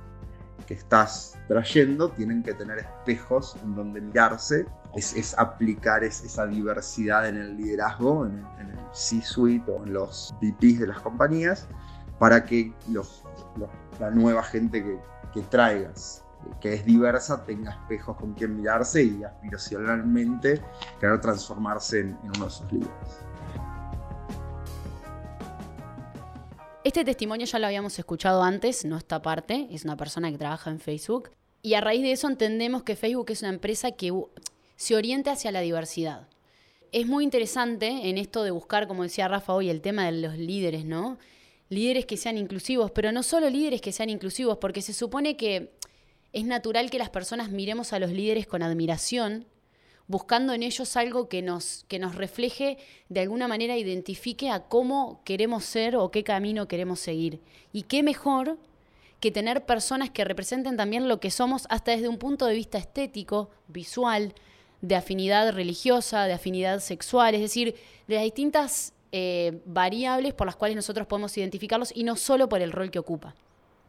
que 0.66 0.75
estás 0.75 1.38
trayendo, 1.47 2.11
tienen 2.11 2.42
que 2.42 2.52
tener 2.52 2.78
espejos 2.78 3.57
en 3.62 3.75
donde 3.75 4.00
mirarse, 4.00 4.66
es, 4.95 5.35
aplicar 5.38 6.04
esa 6.04 6.47
diversidad 6.47 7.26
en 7.26 7.37
el 7.37 7.57
liderazgo, 7.57 8.26
en, 8.26 8.45
el 8.59 8.76
C-suite 8.92 9.71
o 9.71 9.85
en 9.85 9.95
los 9.95 10.35
VPs 10.42 10.80
de 10.80 10.87
las 10.88 11.00
compañías, 11.00 11.66
para 12.18 12.45
que 12.45 12.73
la 14.00 14.11
nueva 14.11 14.42
gente 14.42 14.83
que, 14.83 14.99
que 15.33 15.40
traigas 15.42 16.25
que 16.61 16.75
es 16.75 16.85
diversa 16.85 17.45
tenga 17.45 17.71
espejos 17.71 18.17
con 18.17 18.35
quien 18.35 18.57
mirarse 18.57 19.05
y 19.05 19.23
aspiracionalmente 19.23 20.61
querer 21.00 21.21
transformarse 21.21 22.00
en, 22.00 22.19
uno 22.23 22.45
de 22.45 22.47
esos 22.47 22.73
líderes. 22.73 23.28
Este 26.85 27.05
testimonio 27.05 27.47
ya 27.47 27.59
lo 27.59 27.67
habíamos 27.67 27.99
escuchado 27.99 28.43
antes, 28.43 28.85
no 28.85 28.97
esta 28.97 29.21
parte, 29.21 29.69
es 29.71 29.85
una 29.85 29.97
persona 29.97 30.31
que 30.31 30.38
trabaja 30.38 30.71
en 30.71 30.81
Facebook. 30.81 31.31
Y 31.61 31.75
a 31.75 31.81
raíz 31.81 32.02
de 32.02 32.12
eso 32.12 32.28
entendemos 32.28 32.83
que 32.83 32.97
Facebook 32.97 33.31
es 33.31 33.43
una 33.43 33.50
empresa 33.50 33.90
que 33.93 34.12
se 34.76 34.97
orienta 34.97 35.33
hacia 35.33 35.52
la 35.52 35.61
diversidad. 35.61 36.28
Es 36.93 37.07
muy 37.07 37.25
interesante 37.25 38.09
en 38.09 38.17
esto 38.17 38.43
de 38.43 38.52
buscar, 38.52 38.88
como 38.88 39.02
decía 39.02 39.28
Rafa 39.28 39.52
hoy, 39.52 39.69
el 39.69 39.83
tema 39.83 40.07
de 40.07 40.12
los 40.12 40.38
líderes, 40.38 40.85
¿no? 40.85 41.19
Líderes 41.69 42.07
que 42.07 42.17
sean 42.17 42.38
inclusivos, 42.38 42.90
pero 42.93 43.12
no 43.12 43.23
solo 43.23 43.50
líderes 43.50 43.83
que 43.83 43.93
sean 43.93 44.09
inclusivos, 44.09 44.57
porque 44.57 44.81
se 44.81 44.95
supone 44.95 45.37
que 45.37 45.75
es 46.38 46.45
natural 46.45 46.90
que 46.90 46.99
las 46.99 47.11
personas 47.11 47.50
miremos 47.50 47.92
a 47.92 47.99
los 47.99 48.11
líderes 48.11 48.47
con 48.47 48.62
admiración, 48.62 49.47
buscando 50.07 50.54
en 50.54 50.62
ellos 50.62 50.97
algo 50.97 51.28
que 51.28 51.42
nos, 51.42 51.85
que 51.88 51.99
nos 51.99 52.14
refleje, 52.14 52.78
de 53.09 53.21
alguna 53.21 53.49
manera 53.49 53.76
identifique 53.76 54.50
a 54.50 54.61
cómo 54.68 55.21
queremos 55.25 55.64
ser 55.64 55.97
o 55.97 56.11
qué 56.11 56.25
camino 56.25 56.68
queremos 56.68 57.00
seguir. 57.00 57.40
Y 57.73 57.83
qué 57.83 58.02
mejor 58.02 58.59
que 59.21 59.30
tener 59.30 59.66
personas 59.66 60.11
que 60.11 60.25
representen 60.25 60.76
también 60.76 61.09
lo 61.09 61.21
que 61.21 61.30
somos 61.30 61.66
hasta 61.71 61.90
desde 61.90 62.09
un 62.09 62.18
punto 62.18 62.47
de 62.47 62.54
vista 62.54 62.78
estético, 62.78 63.50
visual, 63.66 64.33
de 64.80 64.95
afinidad 64.95 65.52
religiosa, 65.52 66.25
de 66.25 66.35
afinidad 66.35 66.78
sexual, 66.78 67.35
es 67.35 67.40
decir, 67.40 67.75
de 68.07 68.14
las 68.14 68.25
distintas 68.25 68.92
eh, 69.11 69.61
variables 69.64 70.35
por 70.35 70.47
las 70.47 70.57
cuales 70.57 70.76
nosotros 70.76 71.07
podemos 71.07 71.37
identificarlos 71.37 71.90
y 71.95 72.04
no 72.04 72.14
solo 72.14 72.49
por 72.49 72.62
el 72.62 72.71
rol 72.71 72.90
que 72.90 73.00
ocupa. 73.00 73.35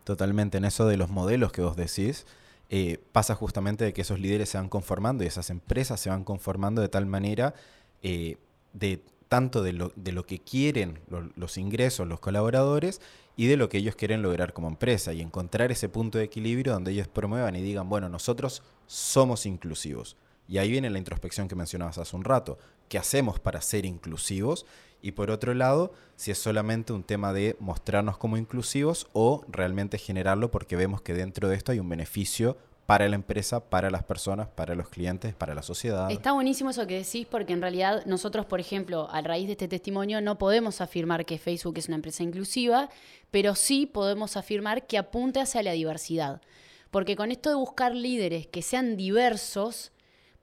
Totalmente, 0.10 0.58
en 0.58 0.66
eso 0.66 0.88
de 0.88 0.98
los 0.98 1.12
modelos 1.12 1.52
que 1.52 1.62
vos 1.62 1.76
decís, 1.76 2.26
eh, 2.72 2.98
pasa 3.12 3.36
justamente 3.36 3.86
de 3.86 3.94
que 3.94 4.02
esos 4.02 4.20
líderes 4.20 4.50
se 4.50 4.58
van 4.58 4.68
conformando 4.68 5.24
y 5.24 5.28
esas 5.28 5.52
empresas 5.52 6.00
se 6.00 6.10
van 6.10 6.24
conformando 6.24 6.82
de 6.82 6.90
tal 6.90 7.06
manera 7.06 7.54
eh, 8.02 8.38
de 8.74 9.04
tanto 9.28 9.62
de 9.62 9.74
lo, 9.74 9.94
de 9.96 10.12
lo 10.12 10.26
que 10.26 10.40
quieren 10.40 10.98
los 11.36 11.60
ingresos, 11.60 12.08
los 12.08 12.20
colaboradores, 12.20 13.02
y 13.38 13.46
de 13.46 13.56
lo 13.56 13.70
que 13.70 13.78
ellos 13.78 13.96
quieren 13.96 14.24
lograr 14.24 14.52
como 14.52 14.68
empresa, 14.68 15.14
y 15.14 15.22
encontrar 15.22 15.72
ese 15.72 15.90
punto 15.90 16.18
de 16.18 16.24
equilibrio 16.24 16.74
donde 16.74 16.90
ellos 16.90 17.08
promuevan 17.08 17.56
y 17.56 17.62
digan, 17.62 17.88
bueno, 17.88 18.10
nosotros 18.10 18.64
somos 18.88 19.46
inclusivos. 19.46 20.18
Y 20.48 20.58
ahí 20.58 20.72
viene 20.72 20.90
la 20.90 20.98
introspección 20.98 21.48
que 21.48 21.54
mencionabas 21.54 22.00
hace 22.00 22.16
un 22.16 22.24
rato. 22.24 22.58
¿Qué 22.88 22.98
hacemos 22.98 23.40
para 23.40 23.62
ser 23.62 23.86
inclusivos? 23.86 24.66
Y 25.02 25.12
por 25.12 25.32
otro 25.32 25.54
lado, 25.54 25.94
si 26.16 26.32
es 26.32 26.38
solamente 26.38 26.94
un 26.94 27.04
tema 27.04 27.34
de 27.34 27.56
mostrarnos 27.60 28.18
como 28.18 28.38
inclusivos 28.38 29.08
o 29.14 29.46
realmente 29.48 29.98
generarlo 29.98 30.52
porque 30.52 30.76
vemos 30.76 31.02
que 31.02 31.14
dentro 31.14 31.48
de 31.48 31.56
esto 31.56 31.72
hay 31.72 31.80
un 31.80 31.90
beneficio 31.90 32.58
para 32.90 33.08
la 33.08 33.14
empresa, 33.14 33.70
para 33.70 33.92
las 33.92 34.04
personas, 34.04 34.48
para 34.48 34.74
los 34.74 34.90
clientes, 34.90 35.36
para 35.36 35.54
la 35.54 35.62
sociedad. 35.62 36.10
Está 36.10 36.32
buenísimo 36.32 36.72
eso 36.72 36.88
que 36.88 36.98
decís 36.98 37.28
porque 37.30 37.54
en 37.54 37.62
realidad 37.62 38.04
nosotros, 38.08 38.48
por 38.48 38.60
ejemplo, 38.60 39.08
a 39.12 39.22
raíz 39.22 39.46
de 39.46 39.52
este 39.52 39.68
testimonio 39.68 40.22
no 40.22 40.40
podemos 40.40 40.82
afirmar 40.82 41.24
que 41.24 41.38
Facebook 41.38 41.78
es 41.78 41.88
una 41.88 41.98
empresa 41.98 42.24
inclusiva, 42.24 42.90
pero 43.30 43.54
sí 43.54 43.86
podemos 43.86 44.38
afirmar 44.38 44.88
que 44.88 44.98
apunte 44.98 45.40
hacia 45.40 45.62
la 45.62 45.74
diversidad. 45.74 46.42
Porque 46.90 47.16
con 47.16 47.32
esto 47.32 47.50
de 47.50 47.56
buscar 47.58 47.94
líderes 47.94 48.48
que 48.48 48.64
sean 48.64 48.98
diversos, 48.98 49.92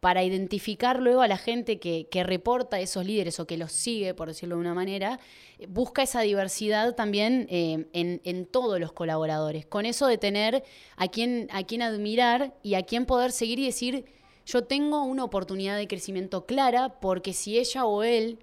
para 0.06 0.22
identificar 0.22 1.00
luego 1.00 1.22
a 1.22 1.26
la 1.26 1.36
gente 1.36 1.80
que, 1.80 2.06
reporta 2.22 2.76
a 2.76 2.80
esos 2.80 3.04
líderes 3.04 3.40
o 3.40 3.46
que 3.48 3.56
los 3.56 3.72
sigue, 3.72 4.14
por 4.14 4.28
decirlo 4.28 4.54
de 4.54 4.60
una 4.60 4.72
manera, 4.72 5.18
busca 5.66 6.04
esa 6.04 6.20
diversidad 6.20 6.94
también 6.94 7.48
eh, 7.50 7.88
en, 7.92 8.46
todos 8.46 8.78
los 8.78 8.92
colaboradores, 8.92 9.66
con 9.66 9.84
eso 9.84 10.06
de 10.06 10.16
tener 10.16 10.62
a 10.96 11.08
quien, 11.08 11.48
a 11.50 11.64
quien 11.64 11.82
admirar 11.82 12.54
y 12.62 12.74
a 12.74 12.84
quien 12.84 13.04
poder 13.04 13.32
seguir 13.32 13.58
y 13.58 13.66
decir, 13.66 14.04
yo 14.44 14.62
tengo 14.62 15.02
una 15.02 15.24
oportunidad 15.24 15.76
de 15.76 15.88
crecimiento 15.88 16.46
clara 16.46 17.00
porque 17.00 17.32
si 17.32 17.58
ella 17.58 17.84
o 17.84 18.04
él 18.04 18.38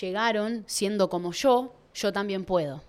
llegaron 0.00 0.62
siendo 0.68 1.10
como 1.10 1.32
yo, 1.32 1.74
yo 1.92 2.12
también 2.12 2.44
puedo. 2.44 2.84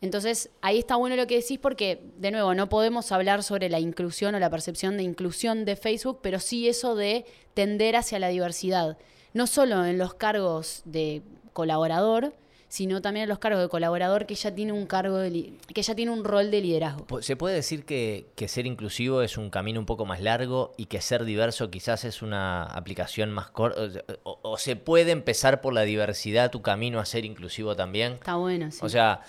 Entonces, 0.00 0.50
ahí 0.60 0.78
está 0.78 0.96
bueno 0.96 1.16
lo 1.16 1.26
que 1.26 1.36
decís 1.36 1.58
porque, 1.58 2.02
de 2.18 2.30
nuevo, 2.30 2.54
no 2.54 2.68
podemos 2.68 3.12
hablar 3.12 3.42
sobre 3.42 3.68
la 3.68 3.80
inclusión 3.80 4.34
o 4.34 4.38
la 4.38 4.50
percepción 4.50 4.96
de 4.96 5.02
inclusión 5.02 5.64
de 5.64 5.76
Facebook, 5.76 6.20
pero 6.22 6.38
sí 6.38 6.68
eso 6.68 6.94
de 6.94 7.24
tender 7.54 7.96
hacia 7.96 8.18
la 8.18 8.28
diversidad, 8.28 8.98
no 9.32 9.46
solo 9.46 9.84
en 9.86 9.98
los 9.98 10.14
cargos 10.14 10.82
de 10.84 11.22
colaborador, 11.52 12.34
sino 12.68 13.00
también 13.00 13.24
en 13.24 13.28
los 13.28 13.38
cargos 13.38 13.62
de 13.62 13.68
colaborador 13.68 14.26
que 14.26 14.34
ya 14.34 14.54
tiene 14.54 14.72
un 14.72 14.86
cargo 14.86 15.20
que 15.20 15.82
ya 15.82 15.94
tiene 15.94 16.10
un 16.10 16.24
rol 16.24 16.50
de 16.50 16.60
liderazgo. 16.60 17.22
¿Se 17.22 17.36
puede 17.36 17.54
decir 17.54 17.84
que, 17.84 18.26
ser 18.48 18.66
inclusivo 18.66 19.22
es 19.22 19.38
un 19.38 19.50
camino 19.50 19.80
un 19.80 19.86
poco 19.86 20.04
más 20.04 20.20
largo 20.20 20.72
y 20.76 20.86
que 20.86 21.00
ser 21.00 21.24
diverso 21.24 21.70
quizás 21.70 22.04
es 22.04 22.22
una 22.22 22.64
aplicación 22.64 23.30
más 23.30 23.50
corta? 23.50 23.80
O, 24.24 24.40
o, 24.42 24.58
se 24.58 24.76
puede 24.76 25.12
empezar 25.12 25.60
por 25.60 25.72
la 25.72 25.82
diversidad 25.82 26.50
tu 26.50 26.60
camino 26.60 26.98
a 26.98 27.06
ser 27.06 27.24
inclusivo 27.24 27.76
también? 27.76 28.14
Está 28.14 28.34
bueno, 28.34 28.70
sí. 28.70 28.80
O 28.82 28.88
sea, 28.88 29.22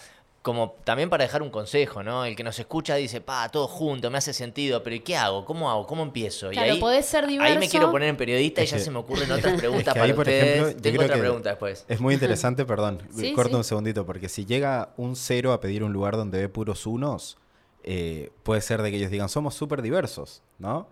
como 0.48 0.78
también 0.86 1.10
para 1.10 1.26
dejar 1.26 1.42
un 1.42 1.50
consejo, 1.50 2.04
¿no? 2.04 2.24
El 2.24 2.34
que 2.34 2.42
nos 2.42 2.58
escucha 2.58 2.96
dice, 2.96 3.20
pa, 3.20 3.50
todo 3.50 3.68
junto, 3.68 4.10
me 4.10 4.18
hace 4.18 4.32
sentido, 4.32 4.82
pero 4.82 4.96
¿y 4.96 5.02
qué 5.02 5.18
hago? 5.18 5.44
¿Cómo 5.44 5.70
hago? 5.70 5.86
¿Cómo 5.86 6.04
empiezo? 6.04 6.52
Claro, 6.52 6.68
y 6.68 6.72
ahí, 6.72 6.80
podés 6.80 7.06
ser 7.06 7.28
diverso. 7.28 7.52
Ahí 7.52 7.60
me 7.60 7.68
quiero 7.68 7.92
poner 7.92 8.08
en 8.08 8.16
periodista 8.16 8.64
y 8.64 8.66
ya 8.66 8.80
se 8.80 8.90
me 8.90 8.98
ocurren 8.98 9.30
otras 9.34 9.60
preguntas 9.60 9.94
para 9.94 10.16
por 10.16 10.26
ustedes. 10.26 10.78
Tengo 10.78 11.04
otra 11.04 11.18
pregunta 11.18 11.50
después. 11.50 11.84
Es 11.90 12.00
muy 12.00 12.14
interesante, 12.14 12.64
perdón, 12.64 13.04
corto 13.36 13.58
un 13.58 13.66
segundito, 13.66 14.06
porque 14.06 14.30
si 14.30 14.46
llega 14.46 14.94
un 14.96 15.18
cero 15.18 15.52
a 15.52 15.60
pedir 15.60 15.84
un 15.84 15.92
lugar 15.92 16.16
donde 16.16 16.40
ve 16.40 16.48
puros 16.48 16.86
unos, 16.88 17.38
eh, 17.84 18.32
puede 18.44 18.62
ser 18.62 18.82
de 18.84 18.90
que 18.90 18.96
ellos 18.96 19.12
digan, 19.12 19.28
somos 19.28 19.54
súper 19.54 19.82
diversos, 19.82 20.44
¿no? 20.60 20.88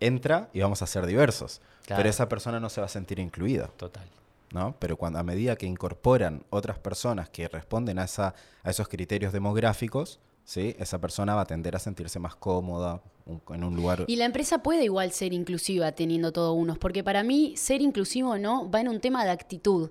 Entra 0.00 0.50
y 0.52 0.60
vamos 0.60 0.82
a 0.82 0.86
ser 0.86 1.06
diversos. 1.06 1.62
Pero 1.88 2.10
esa 2.10 2.28
persona 2.28 2.60
no 2.60 2.68
se 2.68 2.82
va 2.82 2.88
a 2.88 2.90
sentir 2.90 3.20
incluida. 3.20 3.68
Total. 3.78 4.06
¿No? 4.56 4.74
Pero 4.78 4.96
cuando 4.96 5.18
a 5.18 5.22
medida 5.22 5.54
que 5.56 5.66
incorporan 5.66 6.42
otras 6.50 6.78
personas 6.78 7.28
que 7.28 7.46
responden 7.46 7.98
a, 7.98 8.04
esa, 8.04 8.34
a 8.62 8.70
esos 8.70 8.88
criterios 8.88 9.32
demográficos, 9.32 10.18
¿sí? 10.44 10.74
esa 10.78 10.98
persona 11.00 11.34
va 11.34 11.42
a 11.42 11.46
tender 11.46 11.76
a 11.76 11.78
sentirse 11.78 12.18
más 12.18 12.34
cómoda 12.36 13.02
un- 13.26 13.42
en 13.54 13.62
un 13.64 13.76
lugar... 13.76 14.04
Y 14.06 14.16
la 14.16 14.24
empresa 14.24 14.62
puede 14.62 14.84
igual 14.84 15.12
ser 15.12 15.32
inclusiva 15.34 15.92
teniendo 15.92 16.32
todo 16.32 16.54
unos, 16.54 16.78
porque 16.78 17.04
para 17.04 17.22
mí 17.22 17.54
ser 17.56 17.82
inclusivo 17.82 18.30
o 18.30 18.38
no 18.38 18.70
va 18.70 18.80
en 18.80 18.88
un 18.88 19.00
tema 19.00 19.24
de 19.24 19.30
actitud, 19.30 19.90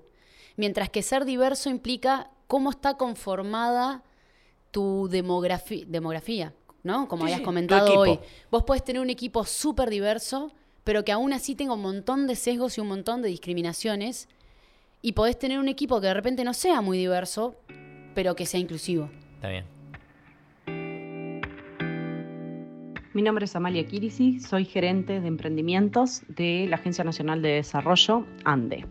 mientras 0.56 0.90
que 0.90 1.02
ser 1.02 1.24
diverso 1.24 1.70
implica 1.70 2.30
cómo 2.48 2.70
está 2.70 2.96
conformada 2.96 4.02
tu 4.72 5.08
demografía, 5.10 6.54
¿no? 6.82 7.08
Como 7.08 7.26
Sí, 7.26 7.32
habías 7.32 7.44
comentado 7.44 7.98
hoy. 8.00 8.18
Vos 8.50 8.64
puedes 8.64 8.84
tener 8.84 9.00
un 9.00 9.10
equipo 9.10 9.44
súper 9.44 9.90
diverso, 9.90 10.52
pero 10.84 11.04
que 11.04 11.12
aún 11.12 11.32
así 11.32 11.54
tenga 11.54 11.74
un 11.74 11.82
montón 11.82 12.26
de 12.26 12.36
sesgos 12.36 12.78
y 12.78 12.80
un 12.80 12.88
montón 12.88 13.22
de 13.22 13.28
discriminaciones, 13.28 14.28
y 15.06 15.12
podés 15.12 15.38
tener 15.38 15.60
un 15.60 15.68
equipo 15.68 16.00
que 16.00 16.08
de 16.08 16.14
repente 16.14 16.42
no 16.42 16.52
sea 16.52 16.80
muy 16.80 16.98
diverso, 16.98 17.54
pero 18.12 18.34
que 18.34 18.44
sea 18.44 18.58
inclusivo. 18.58 19.08
Está 19.36 19.50
bien. 19.50 19.64
Mi 23.14 23.22
nombre 23.22 23.44
es 23.44 23.54
Amalia 23.54 23.86
Kirisi, 23.86 24.40
soy 24.40 24.64
gerente 24.64 25.20
de 25.20 25.28
emprendimientos 25.28 26.22
de 26.26 26.66
la 26.68 26.74
Agencia 26.74 27.04
Nacional 27.04 27.40
de 27.40 27.50
Desarrollo, 27.50 28.26
ANDE. 28.44 28.84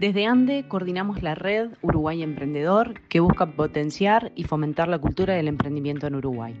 Desde 0.00 0.26
ANDE 0.26 0.66
coordinamos 0.66 1.22
la 1.22 1.36
red 1.36 1.70
Uruguay 1.80 2.24
Emprendedor 2.24 3.00
que 3.02 3.20
busca 3.20 3.46
potenciar 3.52 4.32
y 4.34 4.42
fomentar 4.42 4.88
la 4.88 4.98
cultura 4.98 5.34
del 5.34 5.46
emprendimiento 5.46 6.08
en 6.08 6.16
Uruguay. 6.16 6.56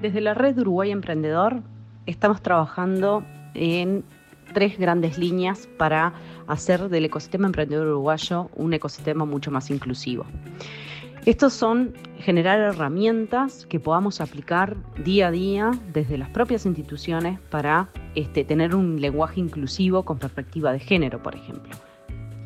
Desde 0.00 0.20
la 0.20 0.34
red 0.34 0.56
Uruguay 0.56 0.92
Emprendedor 0.92 1.64
estamos 2.06 2.42
trabajando 2.42 3.24
en 3.54 4.04
tres 4.52 4.78
grandes 4.78 5.18
líneas 5.18 5.68
para 5.76 6.14
hacer 6.46 6.88
del 6.88 7.04
ecosistema 7.04 7.46
emprendedor 7.46 7.86
uruguayo 7.86 8.50
un 8.54 8.74
ecosistema 8.74 9.24
mucho 9.24 9.50
más 9.50 9.70
inclusivo. 9.70 10.24
Estos 11.26 11.52
son 11.52 11.92
generar 12.20 12.58
herramientas 12.58 13.66
que 13.66 13.78
podamos 13.80 14.20
aplicar 14.20 14.76
día 15.04 15.28
a 15.28 15.30
día 15.30 15.70
desde 15.92 16.16
las 16.16 16.30
propias 16.30 16.64
instituciones 16.64 17.38
para 17.50 17.88
este, 18.14 18.44
tener 18.44 18.74
un 18.74 19.00
lenguaje 19.00 19.40
inclusivo 19.40 20.04
con 20.04 20.18
perspectiva 20.18 20.72
de 20.72 20.80
género, 20.80 21.22
por 21.22 21.34
ejemplo. 21.34 21.76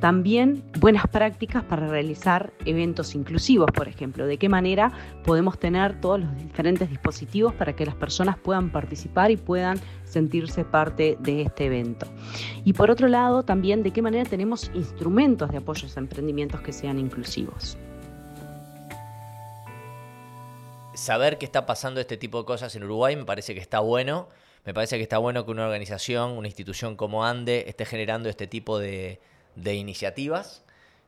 También 0.02 0.64
buenas 0.80 1.06
prácticas 1.06 1.62
para 1.62 1.87
realizar 1.87 2.52
eventos 2.64 3.14
inclusivos, 3.14 3.71
por 3.71 3.87
ejemplo. 3.87 4.26
De 4.26 4.37
qué 4.37 4.49
manera 4.49 4.90
podemos 5.25 5.61
tener 5.61 6.00
todos 6.00 6.18
los 6.18 6.37
diferentes 6.37 6.90
dispositivos 6.90 7.54
para 7.54 7.76
que 7.76 7.87
las 7.87 7.94
personas 7.94 8.37
puedan 8.37 8.71
participar 8.71 9.30
y 9.30 9.37
puedan 9.37 9.78
sentirse 10.02 10.64
parte 10.64 11.16
de 11.21 11.42
este 11.42 11.66
evento. 11.66 12.09
Y 12.64 12.73
por 12.73 12.90
otro 12.90 13.06
lado, 13.06 13.44
también 13.44 13.85
de 13.85 13.92
qué 13.92 14.02
manera 14.02 14.28
tenemos 14.28 14.73
instrumentos 14.75 15.52
de 15.52 15.59
apoyo 15.59 15.87
a 15.87 16.00
emprendimientos 16.00 16.61
que 16.62 16.73
sean 16.73 16.99
inclusivos. 16.99 17.78
saber 20.94 21.38
que 21.38 21.44
está 21.44 21.64
pasando 21.64 22.00
este 22.00 22.16
tipo 22.16 22.38
de 22.38 22.44
cosas 22.44 22.75
en 22.75 22.82
Uruguay 22.82 23.14
me 23.14 23.25
parece 23.25 23.54
que 23.54 23.61
está 23.61 23.78
bueno. 23.78 24.28
Me 24.64 24.75
parece 24.75 24.97
que 24.97 25.02
está 25.02 25.18
bueno 25.18 25.44
que 25.44 25.52
una 25.52 25.64
organización, 25.64 26.32
una 26.32 26.49
institución 26.49 26.97
como 26.97 27.25
ANDE 27.25 27.68
esté 27.68 27.85
generando 27.85 28.28
este 28.28 28.47
tipo 28.47 28.78
de, 28.78 29.21
de 29.56 29.75
iniciativas 29.75 30.62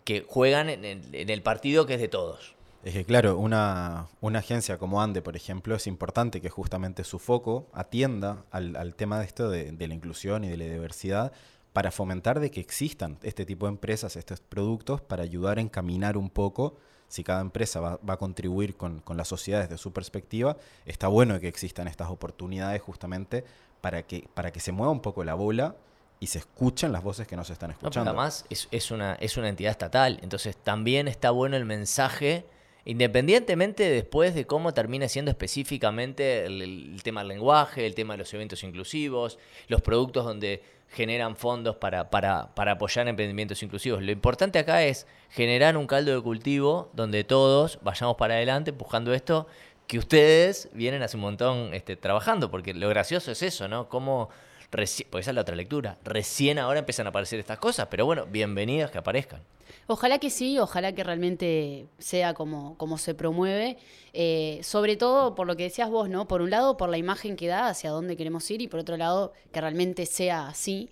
que 0.05 0.25
juegan 0.29 0.69
en 0.69 1.31
el, 1.31 1.43
partido 1.43 1.87
que 1.87 1.95
es 1.95 2.01
de 2.01 2.09
todos. 2.09 2.55
Es 2.85 2.93
que 2.93 3.05
claro, 3.05 3.39
una, 3.39 4.09
una 4.21 4.41
agencia 4.41 4.77
como 4.77 5.01
ANDE, 5.01 5.23
por 5.23 5.37
ejemplo, 5.37 5.75
es 5.75 5.87
importante 5.87 6.43
que 6.43 6.51
justamente 6.51 7.05
su 7.05 7.19
foco 7.19 7.67
atienda 7.73 8.45
al, 8.51 8.95
tema 8.95 9.19
de 9.19 9.25
esto 9.25 9.49
de, 9.49 9.73
la 9.73 9.95
inclusión 9.95 10.45
y 10.45 10.49
de 10.49 10.59
la 10.59 10.65
diversidad 10.67 11.33
para 11.73 11.91
fomentar 11.91 12.39
de 12.39 12.51
que 12.51 12.61
existan 12.61 13.19
este 13.23 13.47
tipo 13.47 13.67
de 13.67 13.73
empresas, 13.73 14.17
estos 14.17 14.41
productos, 14.41 15.01
para 15.01 15.23
ayudar 15.23 15.59
a 15.59 15.63
encaminar 15.63 16.19
un 16.19 16.29
poco 16.29 16.77
si 17.09 17.25
cada 17.25 17.41
empresa 17.41 17.81
va, 17.81 17.99
va 18.09 18.15
a 18.15 18.19
contribuir 18.19 18.77
con, 18.77 19.01
con, 19.01 19.17
la 19.17 19.25
sociedad 19.25 19.63
desde 19.63 19.79
su 19.79 19.93
perspectiva, 19.93 20.57
está 20.85 21.09
bueno 21.09 21.39
que 21.41 21.49
existan 21.49 21.89
estas 21.89 22.11
oportunidades 22.11 22.83
justamente 22.83 23.45
para 23.81 24.03
que, 24.03 24.29
para 24.35 24.53
que 24.53 24.61
se 24.61 24.73
mueva 24.73 24.93
un 24.93 25.01
poco 25.01 25.25
la 25.25 25.35
bola 25.35 25.77
y 26.21 26.27
se 26.27 26.39
escuchen 26.39 26.93
las 26.93 27.03
voces 27.03 27.27
que 27.27 27.37
no 27.37 27.45
se 27.45 27.53
están 27.53 27.71
escuchando. 27.71 28.05
No, 28.05 28.11
además 28.11 28.47
es, 28.51 28.69
es, 28.71 28.91
una, 28.91 29.15
es 29.15 29.37
una 29.37 29.49
entidad 29.49 29.71
estatal, 29.71 30.19
entonces 30.23 30.57
también 30.57 31.09
está 31.09 31.31
bueno 31.31 31.57
el 31.57 31.65
mensaje, 31.65 32.47
independientemente 32.85 33.89
después 33.89 34.35
de 34.35 34.47
cómo 34.47 34.73
termine 34.73 35.09
siendo 35.09 35.31
específicamente 35.31 36.47
el, 36.47 36.63
el 36.63 37.03
tema 37.03 37.21
del 37.21 37.29
lenguaje, 37.29 37.87
el 37.87 37.95
tema 37.95 38.15
de 38.15 38.19
los 38.19 38.33
eventos 38.35 38.63
inclusivos, 38.63 39.39
los 39.69 39.83
productos 39.83 40.25
donde 40.25 40.63
generan 40.95 41.37
fondos 41.37 41.77
para, 41.77 42.09
para, 42.09 42.55
para, 42.55 42.73
apoyar 42.73 43.09
emprendimientos 43.09 43.63
inclusivos. 43.63 44.03
Lo 44.03 44.13
importante 44.13 44.59
acá 44.59 44.85
es 44.85 45.07
generar 45.31 45.77
un 45.77 45.87
caldo 45.87 46.15
de 46.15 46.23
cultivo 46.23 46.91
donde 46.95 47.25
todos 47.25 47.79
vayamos 47.83 48.17
para 48.17 48.35
adelante 48.35 48.71
empujando 48.71 49.13
esto 49.13 49.47
que 49.87 49.99
ustedes 49.99 50.71
vienen 50.73 51.03
hace 51.03 51.17
un 51.17 51.23
montón 51.23 51.75
este, 51.75 51.97
trabajando, 51.97 52.51
porque 52.51 52.73
lo 52.73 52.89
gracioso 52.89 53.33
es 53.33 53.43
eso, 53.43 53.69
¿no? 53.69 53.89
Como 53.89 54.31
recién, 54.75 55.09
pues 55.11 55.25
esa 55.25 55.31
es 55.31 55.35
la 55.35 55.41
otra 55.41 55.57
lectura, 55.57 55.99
recién 56.05 56.59
ahora 56.59 56.81
empiezan 56.81 57.07
a 57.07 57.11
aparecer 57.11 57.39
estas 57.39 57.59
cosas, 57.59 57.89
pero 57.91 58.05
bueno, 58.05 58.27
bienvenidas 58.27 58.91
que 58.91 58.99
aparezcan. 58.99 59.41
Ojalá 59.87 60.19
que 60.19 60.31
sí, 60.31 60.59
ojalá 60.59 60.95
que 60.95 61.05
realmente 61.05 61.87
sea 61.99 62.33
como, 62.35 62.77
como 62.79 62.97
se 62.97 63.15
promueve, 63.15 63.77
eh, 64.13 64.61
sobre 64.63 64.97
todo 64.97 65.35
por 65.35 65.47
lo 65.47 65.57
que 65.57 65.65
decías 65.65 65.91
vos, 65.91 66.09
¿no? 66.09 66.27
Por 66.27 66.41
un 66.41 66.51
lado, 66.51 66.77
por 66.77 66.89
la 66.89 66.97
imagen 66.97 67.37
que 67.37 67.49
da 67.49 67.69
hacia 67.69 67.91
dónde 67.91 68.17
queremos 68.17 68.51
ir 68.51 68.63
y 68.63 68.69
por 68.69 68.81
otro 68.81 68.97
lado, 68.97 69.33
que 69.53 69.61
realmente 69.61 70.07
sea 70.07 70.49
así. 70.49 70.89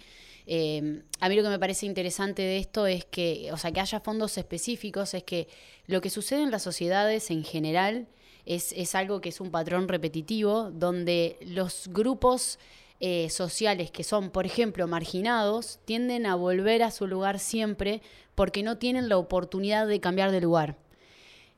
Eh, 0.47 1.03
a 1.21 1.29
mí 1.29 1.37
lo 1.37 1.43
que 1.43 1.49
me 1.49 1.59
parece 1.59 1.87
interesante 1.87 2.43
de 2.43 2.59
esto 2.59 2.87
es 2.87 3.05
que, 3.07 3.51
o 3.53 3.57
sea, 3.57 3.73
que 3.73 3.81
haya 3.81 4.01
fondos 4.01 4.37
específicos, 4.37 5.15
es 5.15 5.25
que 5.25 5.49
lo 5.87 6.01
que 6.01 6.11
sucede 6.11 6.43
en 6.43 6.51
las 6.51 6.63
sociedades 6.63 7.31
en 7.31 7.45
general 7.45 8.09
es, 8.45 8.73
es 8.73 8.95
algo 8.95 9.21
que 9.21 9.31
es 9.31 9.41
un 9.41 9.51
patrón 9.51 9.89
repetitivo, 9.89 10.71
donde 10.71 11.39
los 11.41 11.89
grupos 11.89 12.59
eh, 13.03 13.29
sociales 13.29 13.91
que 13.91 14.05
son, 14.05 14.31
por 14.31 14.47
ejemplo, 14.47 14.87
marginados, 14.87 15.81
tienden 15.85 16.25
a 16.25 16.37
volver 16.37 16.83
a 16.83 16.91
su 16.91 17.07
lugar 17.07 17.39
siempre 17.39 18.01
porque 18.35 18.63
no 18.63 18.79
tienen 18.79 19.11
la 19.11 19.19
oportunidad 19.19 19.87
de 19.87 20.01
cambiar 20.01 20.31
de 20.31 20.41
lugar. 20.41 20.79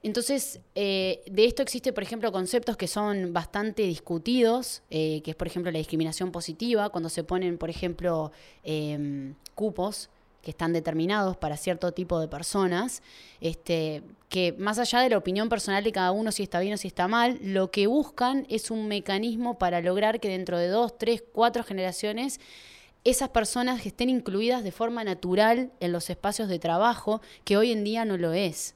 Entonces, 0.02 0.61
eh, 0.74 1.22
de 1.30 1.46
esto 1.46 1.62
existe, 1.62 1.92
por 1.92 2.02
ejemplo, 2.02 2.30
conceptos 2.33 2.76
que 2.76 2.88
son 2.88 3.33
bastante 3.33 3.83
discutidos, 3.83 4.83
eh, 4.90 5.22
que 5.22 5.30
es, 5.30 5.37
por 5.37 5.46
ejemplo, 5.46 5.70
la 5.70 5.78
discriminación 5.78 6.33
positiva, 6.33 6.90
cuando 6.90 7.09
se 7.09 7.24
ponen, 7.24 7.57
por 7.57 7.70
ejemplo, 7.70 8.33
eh, 8.64 9.33
cupos 9.54 10.11
que 10.44 10.50
están 10.52 10.72
determinados 10.72 11.37
para 11.37 11.57
cierto 11.57 11.92
tipo 11.92 12.20
de 12.20 12.28
personas, 12.28 13.02
este, 13.40 14.02
que 14.28 14.54
más 14.59 14.78
allá 14.78 15.00
de 15.00 15.09
la 15.11 15.18
opinión 15.18 15.48
personal 15.48 15.83
de 15.83 15.90
cada 15.90 16.12
uno 16.12 16.30
si 16.30 16.42
está 16.42 16.61
bien 16.61 16.74
o 16.74 16.76
si 16.76 16.88
está 16.88 17.09
mal, 17.09 17.38
lo 17.42 17.70
que 17.70 17.87
buscan 17.87 18.46
es 18.48 18.70
un 18.70 18.87
mecanismo 18.87 19.59
para 19.59 19.80
lograr 19.80 20.20
que 20.20 20.28
dentro 20.28 20.59
de 20.59 20.68
dos, 20.68 20.96
tres, 20.98 21.24
cuatro 21.33 21.64
generaciones 21.64 22.40
esas 23.04 23.28
personas 23.28 23.85
estén 23.85 24.09
incluidas 24.09 24.64
de 24.64 24.72
forma 24.72 25.04
natural 25.04 25.72
en 25.80 25.92
los 25.92 26.09
espacios 26.09 26.48
de 26.48 26.59
trabajo, 26.59 27.20
que 27.44 27.57
hoy 27.57 27.70
en 27.70 27.85
día 27.85 28.04
no 28.04 28.16
lo 28.16 28.33
es. 28.33 28.74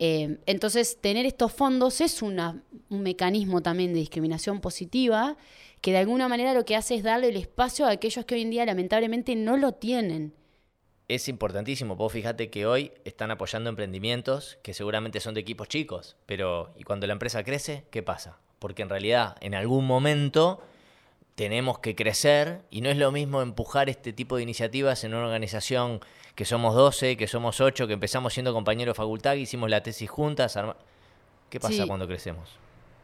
Eh, 0.00 0.38
entonces, 0.46 0.98
tener 1.00 1.24
estos 1.24 1.52
fondos 1.52 2.00
es 2.00 2.20
un 2.20 2.62
mecanismo 2.88 3.62
también 3.62 3.92
de 3.92 4.00
discriminación 4.00 4.60
positiva 4.60 5.36
que 5.80 5.92
de 5.92 5.98
alguna 5.98 6.28
manera 6.28 6.54
lo 6.54 6.64
que 6.64 6.76
hace 6.76 6.94
es 6.94 7.02
darle 7.02 7.28
el 7.28 7.36
espacio 7.36 7.86
a 7.86 7.90
aquellos 7.90 8.24
que 8.24 8.34
hoy 8.34 8.40
en 8.40 8.50
día 8.50 8.64
lamentablemente 8.64 9.36
no 9.36 9.56
lo 9.56 9.72
tienen. 9.72 10.32
Es 11.06 11.28
importantísimo, 11.28 11.96
vos 11.96 12.12
fíjate 12.12 12.48
que 12.48 12.66
hoy 12.66 12.92
están 13.04 13.30
apoyando 13.30 13.68
emprendimientos 13.68 14.58
que 14.62 14.72
seguramente 14.72 15.20
son 15.20 15.34
de 15.34 15.40
equipos 15.40 15.68
chicos, 15.68 16.16
pero 16.24 16.72
¿y 16.78 16.84
cuando 16.84 17.06
la 17.06 17.12
empresa 17.12 17.44
crece, 17.44 17.84
qué 17.90 18.02
pasa? 18.02 18.38
Porque 18.58 18.80
en 18.80 18.88
realidad 18.88 19.36
en 19.40 19.54
algún 19.54 19.86
momento 19.86 20.62
tenemos 21.34 21.78
que 21.80 21.94
crecer 21.94 22.62
y 22.70 22.80
no 22.80 22.88
es 22.88 22.96
lo 22.96 23.12
mismo 23.12 23.42
empujar 23.42 23.90
este 23.90 24.14
tipo 24.14 24.36
de 24.36 24.44
iniciativas 24.44 25.04
en 25.04 25.12
una 25.12 25.24
organización 25.24 26.00
que 26.34 26.46
somos 26.46 26.74
12, 26.74 27.18
que 27.18 27.26
somos 27.26 27.60
8, 27.60 27.86
que 27.86 27.92
empezamos 27.92 28.32
siendo 28.32 28.54
compañeros 28.54 28.94
de 28.94 28.96
facultad, 28.96 29.34
que 29.34 29.40
hicimos 29.40 29.68
la 29.68 29.82
tesis 29.82 30.08
juntas. 30.08 30.56
Arma... 30.56 30.74
¿Qué 31.50 31.60
pasa 31.60 31.82
sí. 31.82 31.86
cuando 31.86 32.06
crecemos? 32.06 32.48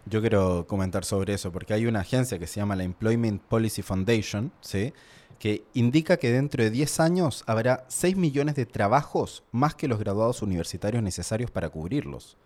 Yo 0.06 0.20
quiero 0.20 0.66
comentar 0.66 1.04
sobre 1.04 1.34
eso, 1.34 1.52
porque 1.52 1.74
hay 1.74 1.86
una 1.86 2.00
agencia 2.00 2.38
que 2.38 2.46
se 2.46 2.60
llama 2.60 2.74
la 2.76 2.84
Employment 2.84 3.42
Policy 3.42 3.82
Foundation, 3.82 4.50
¿sí? 4.60 4.94
Que 5.40 5.64
indica 5.72 6.18
que 6.18 6.30
dentro 6.30 6.62
de 6.62 6.70
10 6.70 7.00
años 7.00 7.44
habrá 7.46 7.86
6 7.88 8.14
millones 8.14 8.56
de 8.56 8.66
trabajos 8.66 9.42
más 9.52 9.74
que 9.74 9.88
los 9.88 9.98
graduados 9.98 10.42
universitarios 10.42 11.02
necesarios 11.02 11.50
para 11.50 11.70
cubrirlos. 11.70 12.36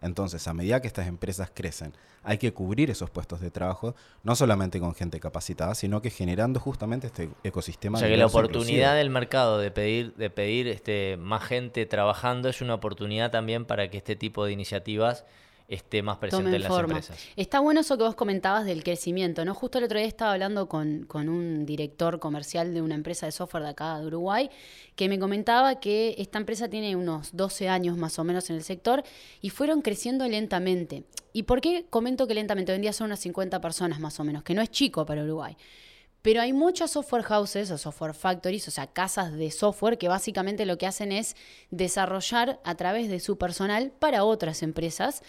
Entonces, 0.00 0.46
a 0.46 0.54
medida 0.54 0.80
que 0.80 0.86
estas 0.86 1.08
empresas 1.08 1.50
crecen, 1.52 1.92
hay 2.22 2.38
que 2.38 2.52
cubrir 2.52 2.90
esos 2.90 3.10
puestos 3.10 3.40
de 3.40 3.50
trabajo, 3.50 3.96
no 4.22 4.36
solamente 4.36 4.78
con 4.78 4.94
gente 4.94 5.18
capacitada, 5.18 5.74
sino 5.74 6.00
que 6.00 6.10
generando 6.10 6.60
justamente 6.60 7.08
este 7.08 7.28
ecosistema. 7.42 7.98
O 7.98 8.00
sea, 8.00 8.08
que 8.08 8.16
la 8.16 8.26
oportunidad 8.26 8.94
del 8.94 9.10
mercado 9.10 9.58
de 9.58 9.72
pedir, 9.72 10.14
de 10.14 10.30
pedir 10.30 10.68
este, 10.68 11.16
más 11.16 11.42
gente 11.42 11.86
trabajando 11.86 12.48
es 12.48 12.60
una 12.60 12.74
oportunidad 12.74 13.32
también 13.32 13.64
para 13.64 13.90
que 13.90 13.96
este 13.96 14.14
tipo 14.14 14.44
de 14.44 14.52
iniciativas 14.52 15.24
esté 15.68 16.02
más 16.02 16.16
presente 16.16 16.44
tomen 16.44 16.54
en 16.54 16.62
las 16.62 16.68
forma. 16.70 16.94
empresas. 16.94 17.18
Está 17.36 17.60
bueno 17.60 17.80
eso 17.80 17.98
que 17.98 18.04
vos 18.04 18.14
comentabas 18.14 18.64
del 18.64 18.82
crecimiento, 18.82 19.44
¿no? 19.44 19.54
Justo 19.54 19.78
el 19.78 19.84
otro 19.84 19.98
día 19.98 20.08
estaba 20.08 20.32
hablando 20.32 20.66
con, 20.66 21.04
con 21.04 21.28
un 21.28 21.66
director 21.66 22.18
comercial 22.18 22.72
de 22.72 22.80
una 22.80 22.94
empresa 22.94 23.26
de 23.26 23.32
software 23.32 23.64
de 23.64 23.68
acá 23.70 24.00
de 24.00 24.06
Uruguay, 24.06 24.48
que 24.96 25.10
me 25.10 25.18
comentaba 25.18 25.78
que 25.78 26.14
esta 26.18 26.38
empresa 26.38 26.68
tiene 26.68 26.96
unos 26.96 27.36
12 27.36 27.68
años 27.68 27.98
más 27.98 28.18
o 28.18 28.24
menos 28.24 28.48
en 28.48 28.56
el 28.56 28.62
sector 28.62 29.04
y 29.42 29.50
fueron 29.50 29.82
creciendo 29.82 30.26
lentamente. 30.26 31.04
¿Y 31.34 31.42
por 31.42 31.60
qué 31.60 31.86
comento 31.90 32.26
que 32.26 32.34
lentamente? 32.34 32.72
Hoy 32.72 32.76
en 32.76 32.82
día 32.82 32.94
son 32.94 33.06
unas 33.06 33.20
50 33.20 33.60
personas 33.60 34.00
más 34.00 34.18
o 34.18 34.24
menos, 34.24 34.42
que 34.42 34.54
no 34.54 34.62
es 34.62 34.70
chico 34.70 35.04
para 35.04 35.22
Uruguay. 35.22 35.54
Pero 36.22 36.40
hay 36.40 36.52
muchas 36.52 36.90
software 36.90 37.22
houses 37.22 37.70
o 37.70 37.78
software 37.78 38.14
factories, 38.14 38.66
o 38.66 38.70
sea, 38.70 38.86
casas 38.86 39.32
de 39.32 39.50
software 39.50 39.98
que 39.98 40.08
básicamente 40.08 40.66
lo 40.66 40.76
que 40.78 40.86
hacen 40.86 41.12
es 41.12 41.36
desarrollar 41.70 42.58
a 42.64 42.74
través 42.74 43.08
de 43.08 43.20
su 43.20 43.38
personal 43.38 43.92
para 43.98 44.24
otras 44.24 44.62
empresas 44.62 45.22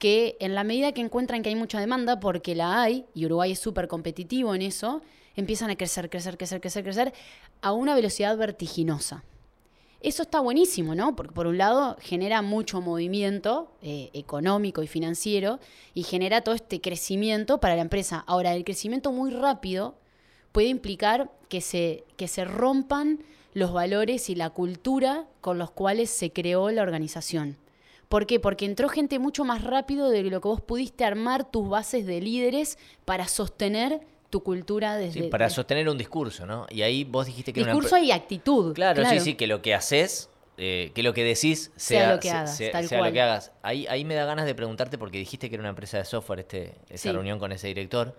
que 0.00 0.38
en 0.40 0.54
la 0.54 0.64
medida 0.64 0.92
que 0.92 1.02
encuentran 1.02 1.42
que 1.42 1.50
hay 1.50 1.54
mucha 1.54 1.78
demanda, 1.78 2.20
porque 2.20 2.54
la 2.54 2.82
hay, 2.82 3.04
y 3.14 3.26
Uruguay 3.26 3.52
es 3.52 3.58
súper 3.58 3.86
competitivo 3.86 4.54
en 4.54 4.62
eso, 4.62 5.02
empiezan 5.36 5.68
a 5.68 5.76
crecer, 5.76 6.08
crecer, 6.08 6.38
crecer, 6.38 6.62
crecer, 6.62 6.82
crecer 6.82 7.12
a 7.60 7.72
una 7.72 7.94
velocidad 7.94 8.34
vertiginosa. 8.38 9.22
Eso 10.00 10.22
está 10.22 10.40
buenísimo, 10.40 10.94
¿no? 10.94 11.14
Porque 11.14 11.34
por 11.34 11.46
un 11.46 11.58
lado 11.58 11.98
genera 12.00 12.40
mucho 12.40 12.80
movimiento 12.80 13.72
eh, 13.82 14.08
económico 14.14 14.82
y 14.82 14.86
financiero 14.86 15.60
y 15.92 16.04
genera 16.04 16.40
todo 16.40 16.54
este 16.54 16.80
crecimiento 16.80 17.60
para 17.60 17.76
la 17.76 17.82
empresa. 17.82 18.24
Ahora, 18.26 18.54
el 18.54 18.64
crecimiento 18.64 19.12
muy 19.12 19.30
rápido 19.30 19.96
puede 20.50 20.68
implicar 20.68 21.30
que 21.50 21.60
se, 21.60 22.04
que 22.16 22.26
se 22.26 22.46
rompan 22.46 23.22
los 23.52 23.74
valores 23.74 24.30
y 24.30 24.34
la 24.34 24.48
cultura 24.48 25.26
con 25.42 25.58
los 25.58 25.70
cuales 25.70 26.08
se 26.08 26.32
creó 26.32 26.70
la 26.70 26.80
organización. 26.80 27.58
¿Por 28.10 28.26
qué? 28.26 28.40
Porque 28.40 28.64
entró 28.64 28.88
gente 28.88 29.20
mucho 29.20 29.44
más 29.44 29.62
rápido 29.62 30.10
de 30.10 30.24
lo 30.24 30.40
que 30.40 30.48
vos 30.48 30.60
pudiste 30.60 31.04
armar 31.04 31.48
tus 31.48 31.68
bases 31.68 32.06
de 32.06 32.20
líderes 32.20 32.76
para 33.04 33.28
sostener 33.28 34.00
tu 34.30 34.42
cultura 34.42 34.96
desde... 34.96 35.22
Sí, 35.22 35.28
para 35.28 35.48
sostener 35.48 35.88
un 35.88 35.96
discurso, 35.96 36.44
¿no? 36.44 36.66
Y 36.70 36.82
ahí 36.82 37.04
vos 37.04 37.26
dijiste 37.26 37.52
que 37.52 37.60
era 37.60 37.70
una 37.70 37.74
Discurso 37.80 37.96
empre- 37.96 38.06
y 38.06 38.10
actitud. 38.10 38.74
Claro, 38.74 39.04
sí, 39.04 39.20
sí, 39.20 39.34
que 39.34 39.46
lo 39.46 39.62
que 39.62 39.74
haces, 39.74 40.28
eh, 40.56 40.90
que 40.92 41.04
lo 41.04 41.14
que 41.14 41.22
decís 41.22 41.70
Sea 41.76 42.00
sea, 42.00 42.12
lo 42.14 42.18
que 42.20 42.30
hagas, 42.32 42.56
se- 42.56 42.70
tal 42.70 42.88
sea 42.88 42.98
cual. 42.98 43.10
lo 43.10 43.14
que 43.14 43.20
hagas. 43.20 43.52
Ahí, 43.62 43.86
ahí 43.88 44.04
me 44.04 44.16
da 44.16 44.24
ganas 44.24 44.44
de 44.44 44.56
preguntarte, 44.56 44.98
porque 44.98 45.18
dijiste 45.18 45.48
que 45.48 45.54
era 45.54 45.62
una 45.62 45.70
empresa 45.70 45.98
de 45.98 46.04
software 46.04 46.40
este, 46.40 46.74
esa 46.88 47.02
Sí. 47.10 47.12
reunión 47.12 47.38
con 47.38 47.52
ese 47.52 47.68
director. 47.68 48.18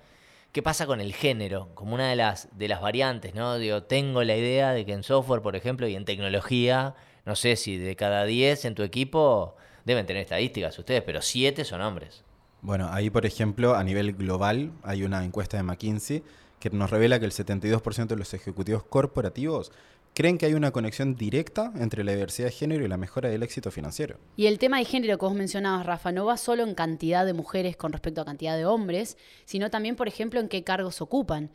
¿Qué 0.54 0.62
pasa 0.63 0.86
con 0.86 1.01
el 1.01 1.13
género? 1.13 1.67
Como 1.75 1.95
una 1.95 2.10
de 2.10 2.15
las, 2.15 2.47
de 2.58 2.69
las 2.69 2.80
variantes, 2.80 3.36
¿no? 3.36 3.58
Digo, 3.58 3.84
tengo 3.84 4.23
la 4.23 4.38
idea 4.38 4.71
de 4.71 4.86
que 4.86 4.93
en 4.93 5.04
software, 5.04 5.41
por 5.41 5.58
ejemplo, 5.58 5.86
y 5.86 5.95
en 5.97 6.06
tecnología, 6.06 6.95
no 7.25 7.36
sé 7.36 7.58
si 7.58 7.75
de 7.77 7.97
cada 7.97 8.23
10 8.23 8.63
en 8.63 8.73
tu 8.75 8.84
equipo 8.84 9.58
deben 9.86 10.06
tener 10.06 10.24
estadísticas 10.24 10.78
ustedes, 10.78 11.04
pero 11.04 11.22
7 11.22 11.63
son 11.65 11.82
hombres. 11.82 12.24
Bueno, 12.62 12.89
ahí 12.91 13.10
por 13.10 13.26
ejemplo, 13.26 13.76
a 13.76 13.84
nivel 13.84 14.13
global, 14.13 14.72
hay 14.84 15.04
una 15.04 15.24
encuesta 15.26 15.58
de 15.58 15.63
McKinsey 15.63 16.24
que 16.60 16.70
nos 16.70 16.91
revela 16.91 17.20
que 17.20 17.26
el 17.26 17.32
72% 17.32 18.08
de 18.08 18.15
los 18.15 18.34
ejecutivos 18.34 18.84
corporativos 18.84 19.72
creen 20.13 20.38
que 20.38 20.46
hay 20.46 20.54
una 20.54 20.72
conexión 20.72 21.15
directa 21.15 21.72
entre 21.76 22.04
la 22.04 22.12
diversidad 22.12 22.50
de 22.50 22.54
género 22.54 22.86
y 22.86 22.88
la 22.88 22.98
mejora 22.98 23.30
del 23.30 23.44
éxito 23.44 23.72
financiero. 23.72 24.17
Y 24.36 24.46
el 24.46 24.60
tema 24.60 24.78
de 24.78 24.86
género 24.86 25.17
que 25.17 25.26
vos 25.26 25.34
mencionabas, 25.34 25.86
Rafa, 25.86 26.12
no 26.12 26.26
va 26.26 26.38
solo 26.38 26.63
en 26.63 26.76
cantidad 26.76 27.26
de 27.26 27.34
mujeres 27.34 27.78
con 27.78 27.91
respecto 27.91 28.22
a 28.22 28.26
cantidad 28.26 28.58
de 28.58 28.65
hombres, 28.65 29.17
sino 29.46 29.70
también, 29.70 29.96
por 29.96 30.08
ejemplo, 30.08 30.39
en 30.39 30.50
qué 30.50 30.63
cargos 30.63 31.02
ocupan. 31.02 31.52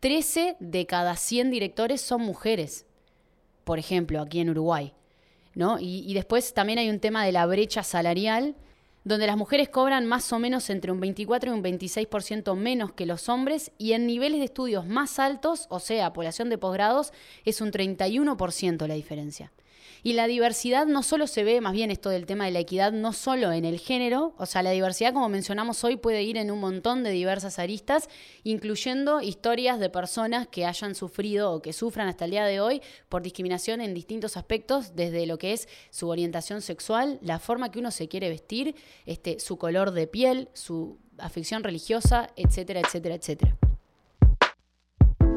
13 0.00 0.56
de 0.60 0.86
cada 0.86 1.16
100 1.16 1.50
directores 1.50 2.00
son 2.00 2.22
mujeres, 2.22 2.86
por 3.64 3.78
ejemplo, 3.78 4.20
aquí 4.20 4.40
en 4.40 4.50
Uruguay. 4.50 4.94
¿No? 5.60 5.78
Y, 5.78 6.02
y 6.08 6.14
después 6.14 6.54
también 6.54 6.78
hay 6.78 6.88
un 6.88 6.98
tema 6.98 7.24
de 7.24 7.32
la 7.32 7.44
brecha 7.44 7.82
salarial, 7.82 8.56
donde 9.04 9.26
las 9.26 9.36
mujeres 9.36 9.68
cobran 9.68 10.06
más 10.06 10.32
o 10.32 10.38
menos 10.38 10.70
entre 10.70 10.90
un 10.90 11.00
24 11.00 11.50
y 11.50 11.54
un 11.54 11.62
26% 11.62 12.56
menos 12.56 12.92
que 12.92 13.04
los 13.04 13.28
hombres, 13.28 13.70
y 13.76 13.92
en 13.92 14.06
niveles 14.06 14.40
de 14.40 14.46
estudios 14.46 14.86
más 14.86 15.18
altos, 15.18 15.66
o 15.68 15.78
sea, 15.78 16.14
población 16.14 16.48
de 16.48 16.56
posgrados, 16.56 17.12
es 17.44 17.60
un 17.60 17.72
31% 17.72 18.86
la 18.86 18.94
diferencia. 18.94 19.52
Y 20.02 20.14
la 20.14 20.26
diversidad 20.26 20.86
no 20.86 21.02
solo 21.02 21.26
se 21.26 21.44
ve, 21.44 21.60
más 21.60 21.72
bien 21.72 21.90
esto 21.90 22.10
del 22.10 22.26
tema 22.26 22.46
de 22.46 22.50
la 22.50 22.60
equidad, 22.60 22.92
no 22.92 23.12
solo 23.12 23.52
en 23.52 23.64
el 23.64 23.78
género, 23.78 24.34
o 24.38 24.46
sea, 24.46 24.62
la 24.62 24.70
diversidad, 24.70 25.12
como 25.12 25.28
mencionamos 25.28 25.84
hoy, 25.84 25.96
puede 25.96 26.22
ir 26.22 26.36
en 26.36 26.50
un 26.50 26.60
montón 26.60 27.02
de 27.02 27.10
diversas 27.10 27.58
aristas, 27.58 28.08
incluyendo 28.42 29.20
historias 29.20 29.78
de 29.78 29.90
personas 29.90 30.48
que 30.48 30.64
hayan 30.64 30.94
sufrido 30.94 31.52
o 31.52 31.62
que 31.62 31.72
sufran 31.72 32.08
hasta 32.08 32.24
el 32.24 32.30
día 32.30 32.44
de 32.44 32.60
hoy 32.60 32.80
por 33.08 33.22
discriminación 33.22 33.80
en 33.80 33.94
distintos 33.94 34.36
aspectos, 34.36 34.96
desde 34.96 35.26
lo 35.26 35.38
que 35.38 35.52
es 35.52 35.68
su 35.90 36.08
orientación 36.08 36.62
sexual, 36.62 37.18
la 37.22 37.38
forma 37.38 37.70
que 37.70 37.78
uno 37.78 37.90
se 37.90 38.08
quiere 38.08 38.28
vestir, 38.28 38.74
este, 39.06 39.38
su 39.38 39.58
color 39.58 39.90
de 39.90 40.06
piel, 40.06 40.48
su 40.54 40.98
afección 41.18 41.62
religiosa, 41.62 42.30
etcétera, 42.36 42.80
etcétera, 42.80 43.14
etcétera. 43.16 43.69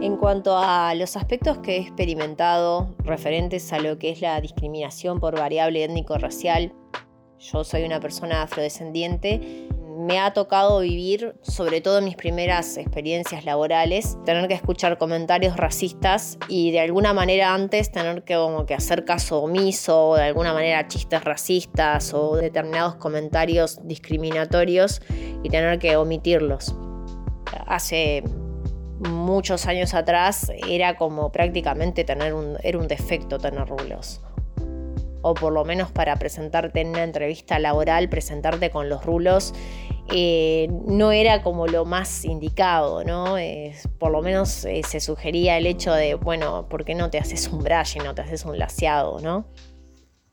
En 0.04 0.18
cuanto 0.18 0.58
a 0.58 0.94
los 0.96 1.16
aspectos 1.16 1.60
que 1.60 1.78
he 1.78 1.80
experimentado 1.80 2.94
referentes 3.06 3.72
a 3.72 3.80
lo 3.80 3.98
que 3.98 4.10
es 4.10 4.20
la 4.20 4.42
discriminación 4.42 5.22
por 5.22 5.40
variable 5.40 5.82
étnico-racial, 5.82 6.74
yo 7.40 7.64
soy 7.64 7.84
una 7.84 8.02
persona 8.02 8.42
afrodescendiente, 8.42 9.70
me 9.98 10.20
ha 10.20 10.34
tocado 10.34 10.82
vivir, 10.82 11.36
sobre 11.42 11.80
todo 11.80 12.00
en 12.00 12.04
mis 12.04 12.18
primeras 12.18 12.76
experiencias 12.76 13.46
laborales, 13.46 14.18
tener 14.26 14.50
que 14.50 14.56
escuchar 14.56 14.98
comentarios 14.98 15.56
racistas 15.56 16.38
y 16.50 16.72
de 16.72 16.82
alguna 16.82 17.14
manera 17.14 17.54
antes 17.54 17.90
tener 17.90 18.26
que, 18.26 18.36
como 18.36 18.66
que 18.66 18.74
hacer 18.74 19.06
caso 19.06 19.42
omiso, 19.42 20.10
o 20.10 20.16
de 20.18 20.24
alguna 20.24 20.52
manera 20.52 20.86
chistes 20.90 21.24
racistas 21.24 22.14
o 22.14 22.36
determinados 22.36 22.96
comentarios 22.96 23.80
discriminatorios 23.86 25.02
y 25.44 25.50
tener 25.50 25.80
que 25.80 25.96
omitirlos. 25.96 26.76
Hace 27.68 28.24
muchos 29.10 29.66
años 29.66 29.94
atrás 29.94 30.52
era 30.68 30.96
como 30.96 31.32
prácticamente 31.32 32.04
tener 32.04 32.34
un, 32.34 32.58
era 32.64 32.78
un 32.78 32.88
defecto 32.88 33.40
tener 33.40 33.68
rulos. 33.68 34.22
O 35.22 35.34
por 35.34 35.54
lo 35.54 35.64
menos 35.64 35.92
para 35.92 36.18
presentarte 36.18 36.82
en 36.82 36.90
una 36.90 37.04
entrevista 37.04 37.58
laboral, 37.58 38.10
presentarte 38.10 38.72
con 38.72 38.90
los 38.90 39.06
rulos, 39.06 39.54
eh, 40.12 40.68
no 40.86 41.14
era 41.14 41.42
como 41.44 41.66
lo 41.66 41.86
más 41.86 42.26
indicado, 42.26 43.06
¿no? 43.06 43.38
Eh, 43.38 43.74
por 44.00 44.12
lo 44.12 44.22
menos 44.22 44.66
eh, 44.66 44.82
se 44.86 45.00
sugería 45.00 45.58
el 45.58 45.66
hecho 45.66 45.94
de, 45.94 46.16
bueno, 46.16 46.68
¿por 46.68 46.84
qué 46.84 46.94
no 46.94 47.10
te 47.10 47.20
haces 47.20 47.48
un 47.48 47.64
y 47.64 48.00
no 48.00 48.14
te 48.14 48.22
haces 48.22 48.44
un 48.44 48.60
laseado, 48.60 49.20
¿no? 49.22 49.46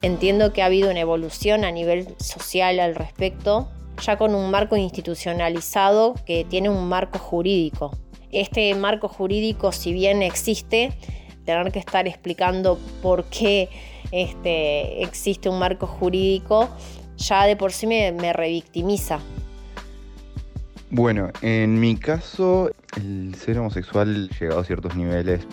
Entiendo 0.02 0.52
que 0.52 0.62
ha 0.62 0.66
habido 0.66 0.90
una 0.90 1.00
evolución 1.00 1.64
a 1.64 1.70
nivel 1.70 2.16
social 2.18 2.80
al 2.80 2.96
respecto, 2.96 3.68
ya 4.02 4.16
con 4.16 4.35
un 4.35 4.50
marco 4.50 4.76
institucionalizado 4.76 6.14
que 6.26 6.44
tiene 6.44 6.68
un 6.68 6.88
marco 6.88 7.18
jurídico 7.18 7.92
este 8.33 8.75
marco 8.75 9.09
jurídico, 9.09 9.73
si 9.73 9.93
bien 9.93 10.23
existe, 10.23 10.93
tener 11.45 11.73
que 11.73 11.79
estar 11.79 12.07
explicando 12.07 12.79
por 13.03 13.25
qué 13.25 13.69
este, 14.12 15.03
existe 15.03 15.49
un 15.49 15.59
marco 15.59 15.87
jurídico, 15.87 16.69
ya 17.16 17.45
de 17.47 17.57
por 17.57 17.73
sí 17.73 17.87
me, 17.87 18.33
revictimiza. 18.33 19.19
Bueno, 20.90 21.31
en 21.43 21.79
mi 21.79 21.97
caso, 21.97 22.71
el 22.97 23.35
ser 23.37 23.59
homosexual 23.59 24.29
llegado 24.31 24.61
a 24.61 24.64
ciertos 24.64 24.97
niveles 24.97 25.47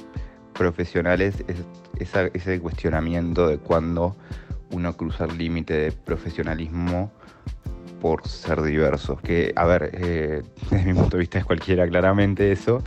profesionales 0.53 1.43
es 1.47 2.09
ese 2.33 2.59
cuestionamiento 2.59 3.47
de 3.47 3.59
cuando 3.59 4.15
uno 4.71 4.97
cruza 4.97 5.25
el 5.25 5.37
límite 5.37 5.73
de 5.75 5.91
profesionalismo 5.91 7.11
por 8.01 8.27
ser 8.27 8.61
diverso. 8.61 9.17
Que, 9.17 9.53
a 9.55 9.65
ver, 9.65 9.89
eh, 9.93 10.43
desde 10.71 10.85
mi 10.85 10.93
punto 10.93 11.17
de 11.17 11.21
vista 11.21 11.39
es 11.39 11.45
cualquiera 11.45 11.87
claramente 11.87 12.51
eso, 12.51 12.83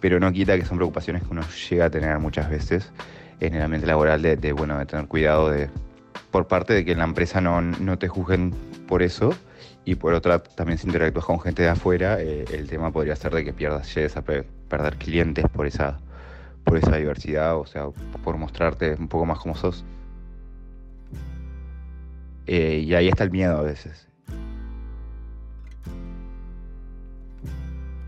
pero 0.00 0.18
no 0.20 0.32
quita 0.32 0.56
que 0.58 0.64
son 0.64 0.76
preocupaciones 0.78 1.22
que 1.22 1.28
uno 1.30 1.42
llega 1.70 1.86
a 1.86 1.90
tener 1.90 2.18
muchas 2.18 2.48
veces 2.50 2.92
en 3.40 3.54
el 3.54 3.62
ambiente 3.62 3.86
laboral 3.86 4.22
de, 4.22 4.52
bueno, 4.52 4.78
de 4.78 4.86
tener 4.86 5.06
cuidado 5.08 5.50
de, 5.50 5.68
por 6.30 6.46
parte 6.46 6.74
de 6.74 6.84
que 6.84 6.92
en 6.92 6.98
la 6.98 7.04
empresa 7.04 7.40
no, 7.40 7.60
no 7.60 7.98
te 7.98 8.06
juzguen 8.08 8.54
por 8.86 9.02
eso 9.02 9.34
y 9.84 9.96
por 9.96 10.14
otra 10.14 10.40
también 10.42 10.78
si 10.78 10.86
interactúas 10.86 11.24
con 11.24 11.40
gente 11.40 11.62
de 11.62 11.68
afuera, 11.68 12.20
eh, 12.20 12.44
el 12.52 12.68
tema 12.68 12.92
podría 12.92 13.16
ser 13.16 13.34
de 13.34 13.44
que 13.44 13.52
pierdas, 13.52 13.92
llegues 13.94 14.16
a 14.16 14.22
pe- 14.22 14.44
perder 14.68 14.96
clientes 14.96 15.44
por 15.52 15.66
esa, 15.66 15.98
por 16.62 16.76
esa 16.76 16.96
diversidad, 16.96 17.56
o 17.56 17.66
sea, 17.66 17.86
por 18.22 18.36
mostrarte 18.36 18.94
un 18.94 19.08
poco 19.08 19.26
más 19.26 19.40
como 19.40 19.56
sos. 19.56 19.84
Eh, 22.46 22.82
y 22.86 22.94
ahí 22.94 23.08
está 23.08 23.24
el 23.24 23.30
miedo 23.32 23.56
a 23.58 23.62
veces. 23.62 24.08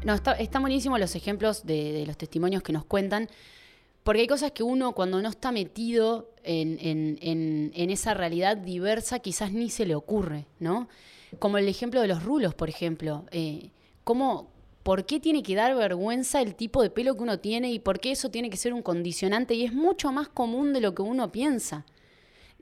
No, 0.04 0.14
está, 0.14 0.32
están 0.32 0.62
buenísimos 0.62 1.00
los 1.00 1.14
ejemplos 1.14 1.64
de, 1.64 2.04
los 2.06 2.16
testimonios 2.18 2.62
que 2.62 2.72
nos 2.72 2.84
cuentan, 2.84 3.28
porque 4.02 4.20
hay 4.22 4.26
cosas 4.26 4.52
que 4.52 4.62
uno 4.62 4.92
cuando 4.92 5.20
no 5.22 5.28
está 5.30 5.50
metido 5.50 6.30
en, 6.42 6.78
en- 6.80 7.18
en- 7.22 7.72
en 7.74 7.90
esa 7.90 8.12
realidad 8.12 8.56
diversa 8.58 9.18
quizás 9.20 9.52
ni 9.52 9.70
se 9.70 9.86
le 9.86 9.94
ocurre, 9.94 10.46
¿no? 10.60 10.88
Como 11.38 11.56
el 11.56 11.68
ejemplo 11.68 12.02
de 12.02 12.08
los 12.08 12.22
rulos, 12.22 12.54
por 12.54 12.68
ejemplo. 12.68 13.24
Eh, 13.30 13.70
¿cómo, 14.04 14.48
¿Por 14.82 15.06
qué 15.06 15.20
tiene 15.20 15.42
que 15.42 15.54
dar 15.54 15.74
vergüenza 15.74 16.42
el 16.42 16.54
tipo 16.54 16.82
de 16.82 16.90
pelo 16.90 17.16
que 17.16 17.22
uno 17.22 17.38
tiene 17.38 17.72
y 17.72 17.78
por 17.78 17.98
qué 17.98 18.10
eso 18.12 18.28
tiene 18.30 18.50
que 18.50 18.58
ser 18.58 18.74
un 18.74 18.82
condicionante? 18.82 19.54
Y 19.54 19.64
es 19.64 19.72
mucho 19.72 20.12
más 20.12 20.28
común 20.28 20.74
de 20.74 20.82
lo 20.82 20.94
que 20.94 21.00
uno 21.00 21.32
piensa. 21.32 21.86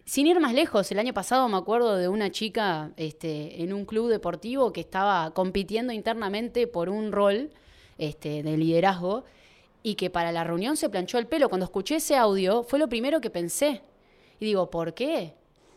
Sin 0.05 0.27
ir 0.27 0.41
más 0.41 0.53
lejos, 0.53 0.91
el 0.91 0.99
año 0.99 1.15
pasado 1.15 1.49
me 1.49 1.57
acuerdo 1.57 1.97
de 1.97 2.09
una 2.09 2.31
chica 2.31 2.91
este, 2.97 3.63
en 3.63 3.73
un 3.73 3.85
club 3.85 4.09
deportivo 4.09 4.73
que 4.73 4.81
estaba 4.81 5.31
compitiendo 5.33 5.93
internamente 5.93 6.67
por 6.67 6.89
un 6.89 7.13
rol 7.13 7.51
este, 7.99 8.43
de 8.43 8.57
liderazgo 8.57 9.25
y 9.83 9.95
que 9.95 10.11
para 10.11 10.33
la 10.33 10.43
reunión 10.43 10.77
se 10.77 10.89
planchó 10.89 11.19
el 11.19 11.29
pelo. 11.29 11.49
Cuando 11.49 11.65
escuché 11.65 11.97
ese 11.97 12.17
audio 12.17 12.65
fue 12.65 12.81
lo 12.81 12.89
primero 12.89 13.21
que 13.21 13.31
pensé. 13.31 13.83
Y 14.41 14.47
digo, 14.47 14.71
¿por 14.71 14.93
qué? 14.93 15.35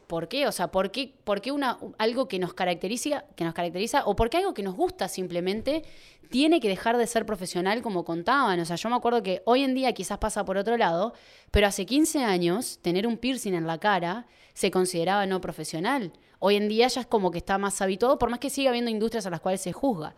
¿Por 0.07 0.27
qué? 0.27 0.47
O 0.47 0.51
sea, 0.51 0.71
¿por 0.71 0.91
qué, 0.91 1.13
por 1.23 1.41
qué 1.41 1.51
una, 1.51 1.77
algo 1.97 2.27
que 2.27 2.39
nos, 2.39 2.53
caracteriza, 2.53 3.25
que 3.35 3.43
nos 3.43 3.53
caracteriza 3.53 4.03
o 4.05 4.15
por 4.15 4.29
qué 4.29 4.37
algo 4.37 4.53
que 4.53 4.63
nos 4.63 4.75
gusta 4.75 5.07
simplemente 5.07 5.83
tiene 6.29 6.59
que 6.59 6.67
dejar 6.67 6.97
de 6.97 7.07
ser 7.07 7.25
profesional 7.25 7.81
como 7.81 8.05
contaban? 8.05 8.59
O 8.59 8.65
sea, 8.65 8.75
yo 8.75 8.89
me 8.89 8.95
acuerdo 8.95 9.23
que 9.23 9.41
hoy 9.45 9.63
en 9.63 9.73
día 9.73 9.93
quizás 9.93 10.17
pasa 10.19 10.45
por 10.45 10.57
otro 10.57 10.77
lado, 10.77 11.13
pero 11.51 11.67
hace 11.67 11.85
15 11.85 12.23
años 12.23 12.79
tener 12.81 13.07
un 13.07 13.17
piercing 13.17 13.53
en 13.53 13.67
la 13.67 13.79
cara 13.79 14.27
se 14.53 14.71
consideraba 14.71 15.25
no 15.25 15.41
profesional. 15.41 16.13
Hoy 16.39 16.55
en 16.55 16.67
día 16.67 16.87
ya 16.87 17.01
es 17.01 17.07
como 17.07 17.31
que 17.31 17.39
está 17.39 17.57
más 17.57 17.81
habituado, 17.81 18.19
por 18.19 18.29
más 18.29 18.39
que 18.39 18.49
siga 18.49 18.69
habiendo 18.69 18.91
industrias 18.91 19.25
a 19.25 19.29
las 19.29 19.41
cuales 19.41 19.61
se 19.61 19.73
juzga. 19.73 20.15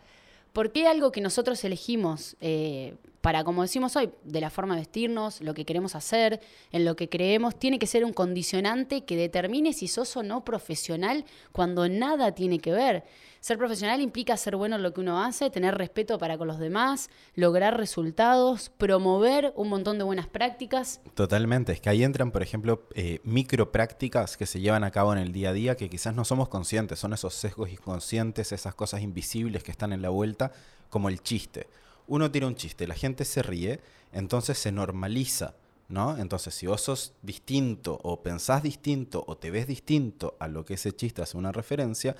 ¿Por 0.52 0.72
qué 0.72 0.86
algo 0.86 1.12
que 1.12 1.20
nosotros 1.20 1.62
elegimos 1.64 2.36
eh, 2.40 2.96
para, 3.20 3.42
como 3.44 3.62
decimos 3.62 3.96
hoy, 3.96 4.10
de 4.24 4.40
la 4.40 4.50
forma 4.50 4.74
de 4.74 4.82
vestirnos, 4.82 5.40
lo 5.40 5.54
que 5.54 5.64
queremos 5.64 5.94
hacer, 5.94 6.40
en 6.70 6.84
lo 6.84 6.94
que 6.96 7.08
creemos, 7.08 7.58
tiene 7.58 7.78
que 7.78 7.86
ser 7.86 8.04
un 8.04 8.12
condicionante 8.12 9.04
que 9.04 9.16
determine 9.16 9.72
si 9.72 9.88
sos 9.88 10.16
o 10.16 10.22
no 10.22 10.44
profesional 10.44 11.24
cuando 11.52 11.88
nada 11.88 12.32
tiene 12.32 12.60
que 12.60 12.72
ver? 12.72 13.04
Ser 13.40 13.56
profesional 13.56 14.00
implica 14.00 14.36
ser 14.36 14.56
bueno 14.56 14.76
en 14.76 14.82
lo 14.82 14.92
que 14.92 15.00
uno 15.00 15.22
hace, 15.22 15.50
tener 15.50 15.76
respeto 15.76 16.18
para 16.18 16.36
con 16.38 16.48
los 16.48 16.58
demás, 16.58 17.08
lograr 17.34 17.76
resultados, 17.76 18.70
promover 18.70 19.52
un 19.54 19.68
montón 19.68 19.96
de 19.98 20.04
buenas 20.04 20.26
prácticas. 20.26 21.00
Totalmente, 21.14 21.72
es 21.72 21.80
que 21.80 21.88
ahí 21.88 22.02
entran, 22.02 22.32
por 22.32 22.42
ejemplo, 22.42 22.88
eh, 22.94 23.20
micro 23.22 23.70
prácticas 23.70 24.36
que 24.36 24.46
se 24.46 24.60
llevan 24.60 24.82
a 24.82 24.90
cabo 24.90 25.12
en 25.12 25.18
el 25.18 25.32
día 25.32 25.50
a 25.50 25.52
día 25.52 25.76
que 25.76 25.88
quizás 25.88 26.14
no 26.14 26.24
somos 26.24 26.48
conscientes, 26.48 26.98
son 26.98 27.12
esos 27.12 27.34
sesgos 27.34 27.70
inconscientes, 27.70 28.52
esas 28.52 28.74
cosas 28.74 29.02
invisibles 29.02 29.62
que 29.62 29.70
están 29.70 29.92
en 29.92 30.02
la 30.02 30.08
vuelta, 30.08 30.52
como 30.90 31.08
el 31.08 31.22
chiste. 31.22 31.68
Uno 32.08 32.30
tira 32.30 32.46
un 32.46 32.56
chiste, 32.56 32.86
la 32.88 32.94
gente 32.94 33.24
se 33.24 33.42
ríe, 33.42 33.80
entonces 34.12 34.58
se 34.58 34.72
normaliza. 34.72 35.54
¿No? 35.90 36.18
Entonces, 36.18 36.54
si 36.54 36.66
vos 36.66 36.82
sos 36.82 37.14
distinto 37.22 37.98
o 38.02 38.22
pensás 38.22 38.62
distinto 38.62 39.24
o 39.26 39.38
te 39.38 39.50
ves 39.50 39.66
distinto 39.66 40.36
a 40.38 40.46
lo 40.46 40.66
que 40.66 40.74
ese 40.74 40.94
chiste 40.94 41.22
hace 41.22 41.38
una 41.38 41.50
referencia, 41.50 42.14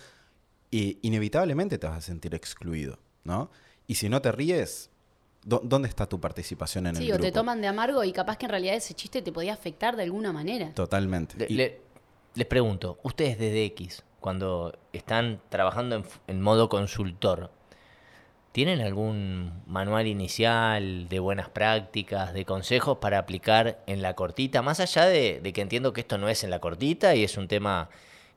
y 0.70 0.98
inevitablemente 1.02 1.78
te 1.78 1.86
vas 1.86 1.98
a 1.98 2.00
sentir 2.00 2.34
excluido, 2.34 2.98
¿no? 3.24 3.50
Y 3.86 3.94
si 3.94 4.08
no 4.08 4.20
te 4.20 4.32
ríes, 4.32 4.90
¿dónde 5.44 5.88
está 5.88 6.06
tu 6.06 6.20
participación 6.20 6.86
en 6.86 6.96
el 6.96 7.02
grupo? 7.02 7.14
Sí, 7.14 7.18
o 7.18 7.22
te 7.22 7.32
toman 7.32 7.60
de 7.60 7.68
amargo 7.68 8.04
y 8.04 8.12
capaz 8.12 8.36
que 8.36 8.46
en 8.46 8.50
realidad 8.50 8.74
ese 8.74 8.94
chiste 8.94 9.22
te 9.22 9.32
podía 9.32 9.54
afectar 9.54 9.96
de 9.96 10.02
alguna 10.02 10.32
manera. 10.32 10.72
Totalmente. 10.74 11.46
les 11.48 12.46
pregunto, 12.46 12.98
ustedes 13.02 13.38
desde 13.38 13.64
X, 13.66 14.04
cuando 14.20 14.78
están 14.92 15.40
trabajando 15.48 16.04
en, 16.26 16.40
modo 16.42 16.68
consultor, 16.68 17.50
¿tienen 18.52 18.80
algún 18.80 19.62
manual 19.66 20.06
inicial 20.06 21.08
de 21.08 21.18
buenas 21.20 21.48
prácticas, 21.48 22.34
de 22.34 22.44
consejos 22.44 22.98
para 22.98 23.18
aplicar 23.18 23.82
en 23.86 24.02
la 24.02 24.14
cortita? 24.14 24.62
Más 24.62 24.80
allá 24.80 25.06
de 25.06 25.52
que 25.54 25.60
entiendo 25.60 25.92
que 25.92 26.00
esto 26.00 26.18
no 26.18 26.28
es 26.28 26.44
en 26.44 26.50
la 26.50 26.60
cortita 26.60 27.14
y 27.14 27.24
es 27.24 27.36
un 27.36 27.48
tema 27.48 27.88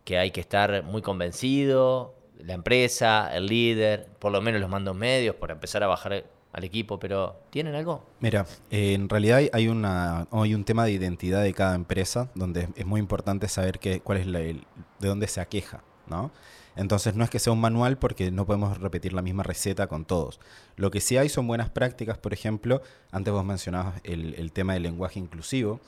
que 0.03 0.17
hay 0.17 0.31
que 0.31 0.41
estar 0.41 0.83
muy 0.83 1.01
convencido, 1.01 2.15
la 2.45 2.53
empresa, 2.53 3.29
el 3.33 3.47
líder, 3.47 4.07
por 4.19 4.31
lo 4.31 4.41
menos 4.41 4.61
los 4.61 4.69
mandos 4.69 4.95
medios, 4.95 5.35
para 5.35 5.53
empezar 5.53 5.83
a 5.83 5.87
bajar 5.87 6.25
al 6.53 6.63
equipo, 6.63 6.99
pero 6.99 7.39
¿tienen 7.49 7.75
algo? 7.75 8.03
Mira, 8.19 8.45
eh, 8.69 8.93
en 8.93 9.07
realidad 9.07 9.41
hay, 9.53 9.67
una, 9.67 10.27
hay 10.31 10.53
un 10.53 10.65
tema 10.65 10.85
de 10.85 10.91
identidad 10.91 11.43
de 11.43 11.53
cada 11.53 11.75
empresa, 11.75 12.29
donde 12.35 12.67
es 12.75 12.85
muy 12.85 12.99
importante 12.99 13.47
saber 13.47 13.79
que, 13.79 14.01
cuál 14.01 14.17
es 14.17 14.27
la, 14.27 14.39
de 14.39 14.63
dónde 14.99 15.27
se 15.27 15.39
aqueja, 15.39 15.83
¿no? 16.11 16.31
Entonces 16.75 17.15
no 17.15 17.23
es 17.23 17.29
que 17.29 17.39
sea 17.39 17.51
un 17.51 17.59
manual 17.59 17.97
porque 17.97 18.31
no 18.31 18.45
podemos 18.45 18.77
repetir 18.77 19.13
la 19.13 19.21
misma 19.21 19.43
receta 19.43 19.87
con 19.87 20.05
todos. 20.05 20.39
Lo 20.75 20.91
que 20.91 21.01
sí 21.01 21.17
hay 21.17 21.27
son 21.27 21.47
buenas 21.47 21.69
prácticas, 21.69 22.17
por 22.17 22.33
ejemplo, 22.33 22.81
antes 23.11 23.33
vos 23.33 23.43
mencionabas 23.43 23.99
el, 24.03 24.51
tema 24.51 24.73
del 24.73 24.83
lenguaje 24.83 25.19
inclusivo. 25.19 25.79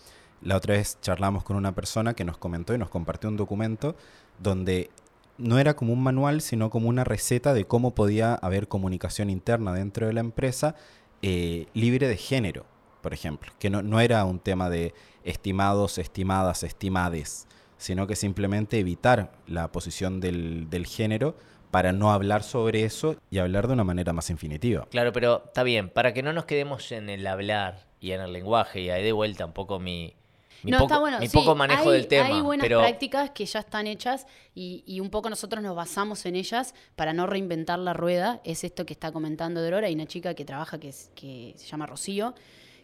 La 0.42 0.58
otra 0.58 0.76
vez 0.76 0.98
charlamos 1.02 1.44
con 1.44 1.56
una 1.56 1.74
persona 1.74 2.16
que 2.16 2.26
nos 2.26 2.38
comentó 2.38 2.74
y 2.74 2.78
nos 2.78 2.90
compartió 2.90 3.30
un 3.30 3.38
documento 3.38 3.96
donde 4.40 4.90
no 5.38 5.58
era 5.58 5.76
como 5.76 5.94
un 5.94 6.04
manual, 6.04 6.42
sino 6.42 6.70
como 6.70 6.90
una 6.90 7.04
receta 7.04 7.54
de 7.54 7.66
cómo 7.66 7.96
podía 7.96 8.36
haber 8.36 8.68
comunicación 8.68 9.30
interna 9.30 9.74
dentro 9.74 10.08
de 10.08 10.14
la 10.14 10.20
empresa 10.20 10.76
eh, 11.22 11.68
libre 11.74 12.10
de 12.10 12.18
género, 12.18 12.66
por 13.02 13.14
ejemplo. 13.14 13.52
Que 13.58 13.70
no, 13.70 14.00
era 14.02 14.26
un 14.26 14.40
tema 14.40 14.70
de 14.70 14.94
estimados, 15.24 15.98
estimadas, 15.98 16.64
estimades, 16.64 17.48
sino 17.84 18.08
que 18.08 18.16
simplemente 18.16 18.80
evitar 18.80 19.34
la 19.46 19.74
posición 19.74 20.22
del, 20.22 20.70
del 20.70 20.86
género 20.86 21.36
para 21.70 21.92
no 21.92 22.14
hablar 22.14 22.42
sobre 22.42 22.86
eso 22.86 23.18
y 23.30 23.40
hablar 23.40 23.68
de 23.68 23.74
una 23.74 23.84
manera 23.84 24.14
más 24.14 24.30
infinitiva. 24.30 24.88
Claro, 24.90 25.12
pero 25.12 25.44
está 25.48 25.64
bien, 25.64 25.90
para 25.90 26.14
que 26.14 26.24
no 26.24 26.32
nos 26.32 26.46
quedemos 26.46 26.94
en 26.94 27.10
el 27.10 27.28
hablar 27.28 27.86
y 28.00 28.12
en 28.12 28.22
el 28.22 28.32
lenguaje, 28.32 28.80
y 28.80 28.90
ahí 28.90 29.04
de 29.04 29.12
vuelta 29.12 29.46
un 29.46 29.52
poco 29.52 29.80
mi, 29.82 30.16
no, 30.64 30.78
poco, 30.78 30.94
está 30.94 31.00
bueno. 31.00 31.20
poco 31.34 31.56
manejo 31.56 31.92
del 31.92 32.08
tema. 32.08 32.28
Hay 32.28 32.40
buenas 32.40 32.66
prácticas 32.66 33.32
que 33.32 33.46
ya 33.46 33.60
están 33.60 33.86
hechas 33.88 34.28
y, 34.56 35.02
un 35.02 35.10
poco 35.10 35.30
nosotros 35.30 35.62
nos 35.62 35.76
basamos 35.76 36.26
en 36.26 36.38
ellas 36.38 36.74
para 36.96 37.12
no 37.12 37.28
reinventar 37.28 37.80
la 37.80 37.92
rueda. 37.92 38.40
Es 38.46 38.64
esto 38.64 38.86
que 38.86 38.94
está 38.94 39.12
comentando 39.12 39.62
Dorora. 39.62 39.88
Hay 39.88 39.94
una 39.96 40.06
chica 40.06 40.36
que 40.36 40.46
trabaja 40.46 40.80
que, 40.80 40.94
que 41.16 41.54
se 41.58 41.66
llama 41.68 41.86
Rocío 41.86 42.34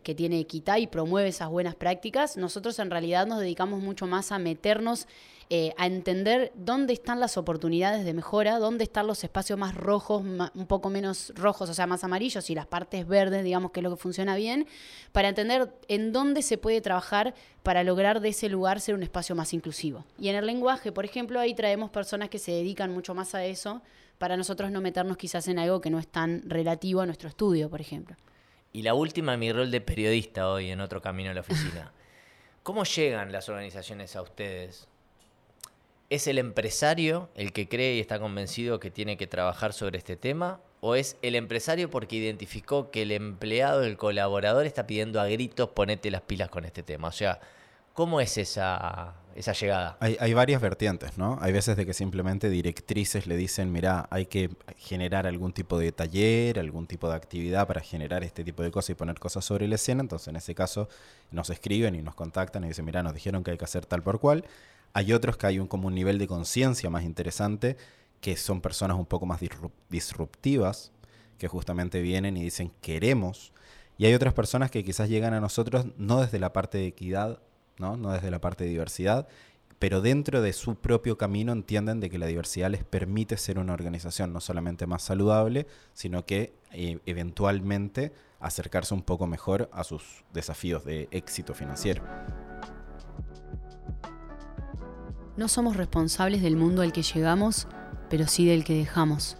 que 0.04 0.16
tiene 0.16 0.40
equidad 0.40 0.78
y 0.78 0.88
promueve 0.88 1.30
esas 1.30 1.50
buenas 1.50 1.76
prácticas. 1.76 2.38
Nosotros 2.38 2.80
en 2.80 2.90
realidad 2.90 3.28
nos 3.28 3.40
dedicamos 3.40 3.82
mucho 3.82 4.08
más 4.08 4.32
a 4.32 4.40
meternos 4.40 5.08
eh, 5.52 5.74
a 5.78 5.88
entender 5.88 6.52
dónde 6.54 6.94
están 6.94 7.20
las 7.20 7.36
oportunidades 7.36 8.06
de 8.06 8.14
mejora, 8.14 8.60
dónde 8.60 8.84
están 8.84 9.08
los 9.08 9.24
espacios 9.24 9.58
más 9.58 9.74
rojos, 9.74 10.22
un 10.22 10.68
poco 10.68 10.92
menos 10.92 11.34
rojos, 11.36 11.72
o 11.72 11.74
sea, 11.74 11.88
más 11.88 12.04
amarillos 12.04 12.52
y 12.52 12.56
las 12.56 12.68
partes 12.68 13.08
verdes, 13.08 13.44
digamos 13.44 13.72
que 13.72 13.80
es 13.80 13.84
lo 13.84 13.90
que 13.90 13.96
funciona 13.96 14.36
bien, 14.36 14.68
para 15.12 15.28
entender 15.28 15.74
en 15.88 16.12
dónde 16.12 16.44
se 16.44 16.60
puede 16.60 16.82
trabajar 16.82 17.34
para 17.64 17.84
lograr 17.84 18.22
de 18.22 18.30
ese 18.30 18.48
lugar 18.48 18.80
ser 18.80 18.94
un 18.94 19.02
espacio 19.02 19.34
más 19.34 19.52
inclusivo. 19.56 20.06
Y 20.20 20.30
en 20.30 20.36
el 20.36 20.46
lenguaje, 20.46 20.92
por 20.92 21.04
ejemplo, 21.04 21.40
ahí 21.40 21.56
traemos 21.56 21.90
personas 21.90 22.30
que 22.30 22.38
se 22.38 22.52
dedican 22.52 22.94
mucho 22.94 23.16
más 23.16 23.34
a 23.34 23.44
eso 23.44 23.82
para 24.20 24.38
nosotros 24.38 24.70
no 24.70 24.82
meternos 24.82 25.18
quizás 25.18 25.48
en 25.48 25.58
algo 25.58 25.82
que 25.82 25.90
no 25.90 25.98
es 25.98 26.08
tan 26.08 26.48
relativo 26.48 27.02
a 27.02 27.08
nuestro 27.08 27.28
estudio, 27.28 27.72
por 27.72 27.82
ejemplo. 27.82 28.16
Y 28.72 28.84
la 28.84 28.94
última, 28.94 29.36
mi 29.38 29.52
rol 29.52 29.72
de 29.72 29.82
periodista 29.82 30.50
hoy 30.50 30.70
en 30.70 30.82
otro 30.82 31.02
camino 31.02 31.32
a 31.32 31.34
la 31.34 31.42
oficina. 31.42 31.92
¿Cómo 32.64 32.84
llegan 32.84 33.32
las 33.32 33.50
organizaciones 33.50 34.16
a 34.16 34.22
ustedes? 34.22 34.88
¿Es 36.10 36.28
el 36.28 36.38
empresario 36.38 37.30
el 37.36 37.52
que 37.52 37.68
cree 37.68 37.96
y 37.96 38.00
está 38.00 38.20
convencido 38.20 38.80
que 38.80 38.92
tiene 38.92 39.18
que 39.18 39.28
trabajar 39.28 39.74
sobre 39.74 39.98
este 39.98 40.16
tema? 40.16 40.60
¿O 40.82 40.96
es 40.96 41.18
el 41.22 41.36
empresario 41.36 41.90
porque 41.90 42.16
identificó 42.16 42.90
que 42.92 43.02
el 43.04 43.12
empleado, 43.12 43.84
el 43.84 43.98
colaborador, 43.98 44.66
está 44.66 44.88
pidiendo 44.88 45.20
a 45.20 45.28
gritos 45.28 45.70
ponete 45.70 46.12
las 46.12 46.22
pilas 46.22 46.50
con 46.50 46.66
este 46.66 46.84
tema? 46.84 47.10
O 47.10 47.12
sea, 47.12 47.40
¿cómo 47.94 48.22
es 48.22 48.38
esa, 48.38 49.16
esa 49.36 49.54
llegada? 49.54 49.98
Hay, 50.00 50.34
varias 50.34 50.62
vertientes, 50.62 51.18
¿no? 51.18 51.38
Hay 51.42 51.52
veces 51.52 51.78
de 51.78 51.86
que 51.86 51.94
simplemente 51.94 52.50
directrices 52.50 53.28
le 53.28 53.38
dicen, 53.38 53.72
mira, 53.72 54.08
hay 54.10 54.26
que 54.26 54.50
generar 54.78 55.28
algún 55.28 55.54
tipo 55.54 55.78
de 55.78 55.92
taller, 55.92 56.60
algún 56.60 56.88
tipo 56.88 57.10
de 57.10 57.16
actividad 57.16 57.68
para 57.68 57.82
generar 57.82 58.24
este 58.24 58.44
tipo 58.44 58.64
de 58.64 58.72
cosas 58.72 58.92
y 58.92 58.96
poner 58.96 59.20
cosas 59.20 59.46
sobre 59.46 59.68
la 59.68 59.76
escena. 59.76 60.02
Entonces, 60.02 60.28
en 60.28 60.36
ese 60.36 60.56
caso, 60.56 60.90
nos 61.32 61.50
escriben 61.50 61.96
y 61.96 62.02
nos 62.02 62.16
contactan 62.16 62.64
y 62.64 62.68
dicen, 62.68 62.86
mira, 62.86 63.04
nos 63.04 63.14
dijeron 63.14 63.44
que 63.44 63.52
hay 63.52 63.58
que 63.58 63.66
hacer 63.66 63.86
tal 63.86 64.04
por 64.04 64.20
cual. 64.20 64.46
Hay 64.94 65.14
otros 65.14 65.38
que 65.38 65.48
hay 65.48 65.60
un, 65.60 65.68
como 65.68 65.88
un 65.88 65.96
nivel 65.96 66.18
de 66.18 66.28
conciencia 66.28 66.90
más 66.90 67.04
interesante, 67.04 67.78
que 68.22 68.36
son 68.36 68.62
personas 68.62 68.98
un 68.98 69.06
poco 69.06 69.26
más 69.26 69.40
disruptivas, 69.90 70.92
que 71.38 71.48
justamente 71.48 72.02
vienen 72.02 72.36
y 72.38 72.44
dicen 72.44 72.72
queremos. 72.82 73.54
Y 73.98 74.06
hay 74.06 74.14
otras 74.14 74.34
personas 74.34 74.72
que 74.72 74.84
quizás 74.84 75.10
llegan 75.10 75.34
a 75.34 75.40
nosotros 75.40 75.86
no 75.98 76.22
desde 76.22 76.40
la 76.40 76.54
parte 76.54 76.78
de 76.78 76.88
equidad, 76.88 77.40
no, 77.80 77.98
no 77.98 78.12
desde 78.12 78.30
la 78.30 78.40
parte 78.40 78.66
de 78.66 78.70
diversidad, 78.70 79.28
pero 79.80 80.02
dentro 80.02 80.42
de 80.42 80.52
su 80.52 80.76
propio 80.76 81.18
camino 81.18 81.54
entienden 81.54 82.02
de 82.02 82.10
que 82.10 82.20
la 82.20 82.26
diversidad 82.26 82.70
les 82.70 82.84
permite 82.84 83.38
ser 83.38 83.58
una 83.58 83.74
organización 83.74 84.34
no 84.34 84.42
solamente 84.42 84.86
más 84.86 85.04
saludable, 85.04 85.68
sino 85.94 86.26
que 86.26 86.54
eh, 86.72 87.00
eventualmente 87.06 88.12
acercarse 88.42 88.94
un 88.94 89.02
poco 89.02 89.26
mejor 89.26 89.70
a 89.72 89.84
sus 89.86 90.26
desafíos 90.34 90.84
de 90.84 91.08
éxito 91.12 91.54
financiero. 91.54 92.04
No 95.38 95.48
somos 95.48 95.78
responsables 95.78 96.42
del 96.42 96.58
mundo 96.58 96.82
al 96.82 96.92
que 96.92 97.02
llegamos, 97.02 97.70
pero 98.10 98.28
sí 98.28 98.46
del 98.46 98.66
que 98.66 98.76
dejamos. 98.76 99.38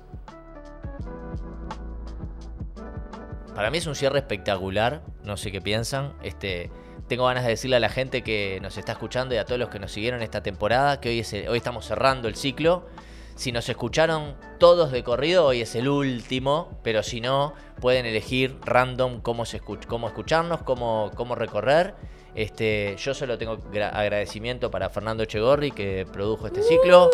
Para 3.54 3.72
mí 3.72 3.80
es 3.80 3.88
un 3.88 3.96
cierre 3.96 4.20
espectacular, 4.20 5.04
no 5.26 5.36
sé 5.36 5.52
qué 5.52 5.60
piensan. 5.60 6.14
Este, 6.24 6.72
tengo 7.10 7.26
ganas 7.26 7.44
de 7.44 7.50
decirle 7.50 7.76
a 7.76 7.80
la 7.82 7.90
gente 7.90 8.22
que 8.22 8.60
nos 8.62 8.78
está 8.78 8.94
escuchando 8.94 9.36
y 9.36 9.38
a 9.38 9.44
todos 9.46 9.60
los 9.60 9.68
que 9.70 9.80
nos 9.80 9.92
siguieron 9.92 10.22
esta 10.22 10.42
temporada 10.42 11.02
que 11.02 11.10
hoy, 11.10 11.48
hoy 11.50 11.58
estamos 11.58 11.86
cerrando 11.86 12.30
el 12.30 12.36
ciclo. 12.36 12.86
Si 13.36 13.52
nos 13.52 13.68
escucharon 13.70 14.36
todos 14.60 14.92
de 14.92 15.04
corrido, 15.04 15.46
hoy 15.46 15.62
es 15.62 15.74
el 15.76 15.88
último, 15.88 16.78
pero 16.84 17.04
si 17.04 17.22
no, 17.22 17.54
pueden 17.82 18.06
elegir 18.06 18.58
random 18.66 19.22
cómo, 19.22 19.46
se 19.46 19.60
cómo 19.60 20.08
escucharnos, 20.08 20.62
cómo, 20.64 21.12
cómo 21.16 21.36
recorrer. 21.36 21.96
Este, 22.36 22.96
yo 22.98 23.14
solo 23.14 23.38
tengo 23.38 23.58
gra- 23.72 23.92
agradecimiento 23.94 24.70
para 24.70 24.90
Fernando 24.90 25.24
Echegorri 25.24 25.72
que 25.72 26.06
produjo 26.12 26.48
este 26.48 26.62
ciclo. 26.64 27.10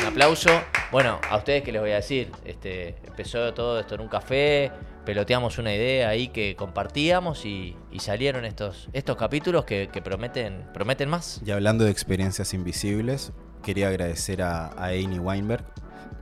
Un 0.00 0.06
aplauso. 0.06 0.50
Bueno, 0.90 1.20
a 1.28 1.36
ustedes 1.36 1.62
que 1.62 1.72
les 1.72 1.80
voy 1.80 1.92
a 1.92 1.96
decir, 1.96 2.30
este, 2.44 2.96
empezó 3.06 3.52
todo 3.54 3.78
esto 3.78 3.94
en 3.94 4.00
un 4.00 4.08
café, 4.08 4.72
peloteamos 5.04 5.58
una 5.58 5.74
idea 5.74 6.08
ahí 6.08 6.28
que 6.28 6.56
compartíamos 6.56 7.44
y, 7.44 7.76
y 7.92 7.98
salieron 8.00 8.44
estos, 8.44 8.88
estos 8.92 9.16
capítulos 9.16 9.64
que, 9.64 9.88
que 9.92 10.02
prometen, 10.02 10.64
prometen 10.74 11.08
más. 11.08 11.40
Y 11.44 11.50
hablando 11.50 11.84
de 11.84 11.90
experiencias 11.90 12.54
invisibles, 12.54 13.32
quería 13.62 13.88
agradecer 13.88 14.42
a, 14.42 14.68
a 14.68 14.86
Amy 14.88 15.18
Weinberg 15.18 15.64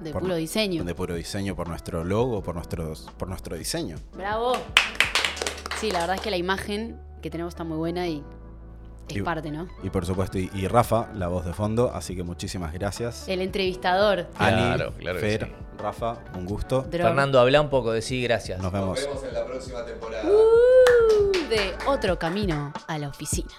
De 0.01 0.11
por- 0.13 0.23
puro 0.23 0.35
diseño. 0.35 0.85
de 0.85 0.95
Puro 0.95 1.15
Diseño 1.15 1.57
por 1.57 1.69
nuestro 1.69 2.05
logo, 2.05 2.43
por, 2.43 2.55
nuestros, 2.57 3.09
por 3.17 3.29
nuestro 3.29 3.57
diseño. 3.57 3.97
Bravo. 4.13 4.53
Sí, 5.81 5.91
la 5.91 6.01
verdad 6.01 6.17
es 6.17 6.23
que 6.23 6.31
la 6.31 6.37
imagen 6.37 7.01
que 7.23 7.31
tenemos 7.31 7.53
está 7.53 7.65
muy 7.65 7.77
buena 7.79 8.07
y 8.07 8.23
es 9.15 9.21
Y- 9.21 9.23
parte, 9.23 9.51
¿no? 9.51 9.69
Y 9.83 9.91
por 9.91 10.05
supuesto, 10.07 10.39
y, 10.39 10.51
y 10.55 10.67
Rafa, 10.69 11.09
la 11.15 11.29
voz 11.29 11.45
de 11.45 11.53
fondo, 11.53 11.91
así 11.95 12.15
que 12.17 12.23
muchísimas 12.23 12.73
gracias. 12.73 13.27
El 13.29 13.41
entrevistador. 13.43 14.27
Ani, 14.39 14.57
Claro, 14.77 14.93
claro 14.99 15.19
Fer, 15.19 15.47
sí. 15.47 15.53
Rafa, 15.79 16.19
un 16.35 16.45
gusto. 16.47 16.83
Drog, 16.83 17.07
Fernando, 17.09 17.39
habla 17.41 17.61
un 17.61 17.71
poco 17.71 17.93
de 17.93 18.03
sí, 18.03 18.23
gracias. 18.23 18.61
Nos 18.61 18.73
vemos. 18.73 18.99
en 19.27 19.35
la 19.35 19.45
próxima 19.47 19.85
temporada. 19.85 20.25
uh, 20.25 21.49
de 21.49 21.75
otro 21.87 22.19
camino 22.19 22.73
a 22.87 22.99
la 22.99 23.09
oficina. 23.09 23.51